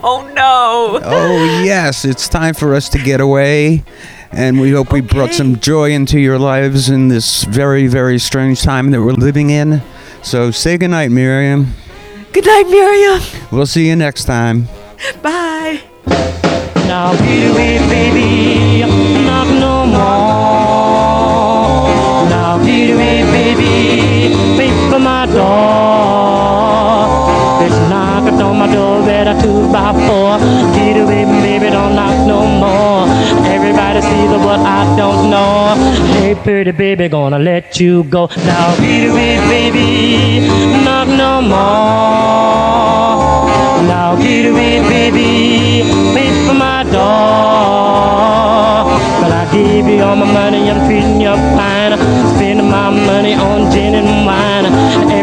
Oh 0.10 0.30
no. 0.34 1.00
Oh, 1.04 1.62
yes, 1.64 2.06
it's 2.06 2.28
time 2.30 2.54
for 2.54 2.74
us 2.74 2.88
to 2.90 2.98
get 2.98 3.20
away. 3.20 3.84
And 4.32 4.60
we 4.60 4.72
hope 4.72 4.92
we 4.94 5.02
brought 5.02 5.34
some 5.34 5.60
joy 5.60 5.92
into 5.92 6.20
your 6.20 6.38
lives 6.40 6.90
in 6.90 7.08
this 7.10 7.44
very, 7.44 7.88
very 7.88 8.20
strange 8.20 8.62
time 8.62 8.92
that 8.92 9.02
we're 9.02 9.12
living 9.14 9.50
in. 9.50 9.82
So 10.28 10.52
say 10.52 10.78
goodnight, 10.78 11.10
Miriam. 11.10 11.74
Good 12.34 12.46
night, 12.46 12.68
Miriam. 12.68 13.22
We'll 13.50 13.66
see 13.66 13.88
you 13.88 13.96
next 13.96 14.26
time. 14.26 14.68
Bye. 15.22 15.80
Now, 16.86 17.14
baby, 17.18 17.80
baby, 17.88 18.82
not 19.24 19.48
no 19.48 19.86
more. 19.86 19.96
Now, 22.30 22.58
baby, 22.58 23.24
baby, 23.32 24.36
wait 24.60 24.76
for 24.92 25.00
my 25.00 25.28
door. 25.28 27.08
Bitch, 27.64 27.80
knock 27.90 28.28
on 28.28 28.58
my 28.60 28.68
door, 28.74 29.04
better 29.06 29.34
two 29.42 29.72
by 29.72 29.94
four. 29.94 30.40
Get 30.76 30.98
away, 31.02 31.24
baby, 31.24 31.70
don't 31.70 31.96
knock 31.96 32.28
no 32.28 32.46
more. 32.46 32.57
Everybody 33.98 34.30
sees 34.30 34.46
what 34.46 34.60
I 34.60 34.96
don't 34.96 35.30
know. 35.32 35.74
Hey, 36.14 36.36
pretty 36.36 36.72
baby, 36.72 37.08
gonna 37.08 37.40
let 37.40 37.80
you 37.80 38.04
go. 38.04 38.28
Now, 38.46 38.78
baby, 38.78 39.40
baby, 39.50 40.48
not 40.86 41.08
no 41.08 41.42
more. 41.42 41.58
Now 43.88 44.16
get 44.22 44.52
away, 44.52 44.82
baby, 44.82 45.82
wait 46.14 46.46
for 46.46 46.54
my 46.54 46.84
door. 46.84 47.02
But 49.20 49.32
I 49.32 49.48
give 49.52 49.88
you 49.88 50.04
all 50.04 50.16
my 50.16 50.32
money, 50.32 50.70
I'm 50.70 50.86
treating 50.86 51.20
you 51.20 51.34
fine. 51.58 51.98
Spending 52.36 52.70
my 52.70 52.92
money 52.92 53.34
on 53.34 53.72
gin 53.72 53.96
and 53.96 54.28
wine. 54.28 54.47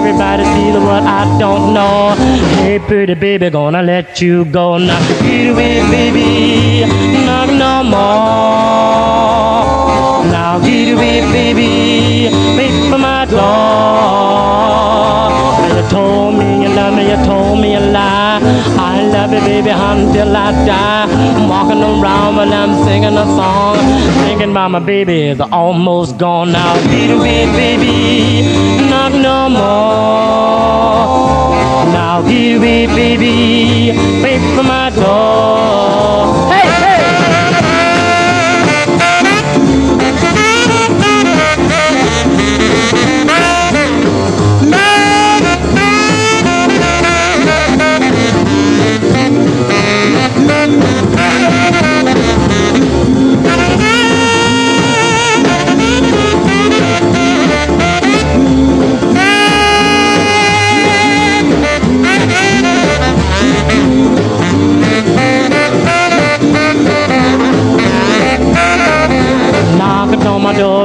Everybody 0.07 0.45
sees 0.45 0.75
what 0.75 1.03
I 1.03 1.25
don't 1.39 1.73
know. 1.73 2.15
Hey, 2.61 2.79
pretty 2.79 3.15
baby, 3.15 3.49
gonna 3.49 3.83
let 3.83 4.21
you 4.21 4.45
go 4.45 4.77
now. 4.77 5.01
Get 5.23 5.49
away, 5.51 5.81
baby, 5.91 6.85
not 7.25 7.49
no 7.49 7.83
more. 7.83 8.05
Now 10.31 10.59
get 10.61 10.93
away, 10.93 11.23
baby, 11.33 12.29
wait 12.55 12.91
for 12.91 12.99
my 12.99 13.25
door. 13.25 13.41
You 15.75 15.83
told 15.89 16.35
me 16.39 16.65
you 16.65 16.69
love 16.69 16.93
me, 16.95 17.09
you 17.09 17.17
told 17.25 17.59
me 17.63 17.73
you 17.73 17.81
lie. 17.81 18.24
I 18.43 19.03
love 19.13 19.33
you, 19.33 19.41
baby, 19.41 19.71
until 19.71 20.37
I 20.37 20.53
die. 20.67 21.07
I'm 21.11 21.49
walking 21.49 21.83
around 21.83 22.37
when 22.37 22.53
I'm 22.53 22.85
singing 22.85 23.17
a 23.17 23.25
song, 23.25 23.77
thinking 24.25 24.51
about 24.51 24.71
my 24.71 24.81
baby 24.81 25.29
is 25.29 25.41
almost 25.41 26.19
gone 26.19 26.53
now. 26.53 26.75
Get 26.91 27.11
away, 27.11 27.47
baby, 27.47 28.89
not 28.91 29.13
no 29.13 29.49
more. 29.49 31.15
Now 31.93 32.21
away, 32.21 32.87
baby, 32.87 33.93
wait 34.23 34.41
for 34.57 34.63
my 34.63 34.91
door. 34.91 36.44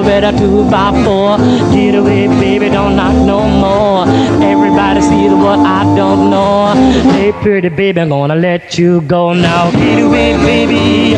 My 0.10 0.22
door 0.22 0.24
a 0.24 0.32
two 0.38 0.70
by 0.70 0.92
four. 1.04 1.38
Get 1.72 1.94
away, 1.96 2.28
baby, 2.28 2.70
don't 2.70 2.96
knock 2.96 3.16
no 3.26 3.48
more. 3.48 4.08
Everybody 4.44 5.02
sees 5.02 5.32
what 5.32 5.60
I 5.60 5.84
don't 5.96 6.30
know. 6.32 6.74
Hey, 7.14 7.32
pretty 7.32 7.70
baby, 7.70 8.02
I'm 8.02 8.10
gonna 8.10 8.36
let 8.36 8.78
you 8.78 9.02
go 9.02 9.34
now. 9.34 9.70
Get 9.72 10.00
away, 10.04 10.34
baby, 10.50 11.14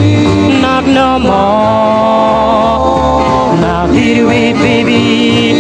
knock 0.61 0.85
no 0.85 1.19
more. 1.19 2.81
Now 3.63 3.88
get 3.93 4.18
away, 4.23 4.53
baby, 4.53 5.53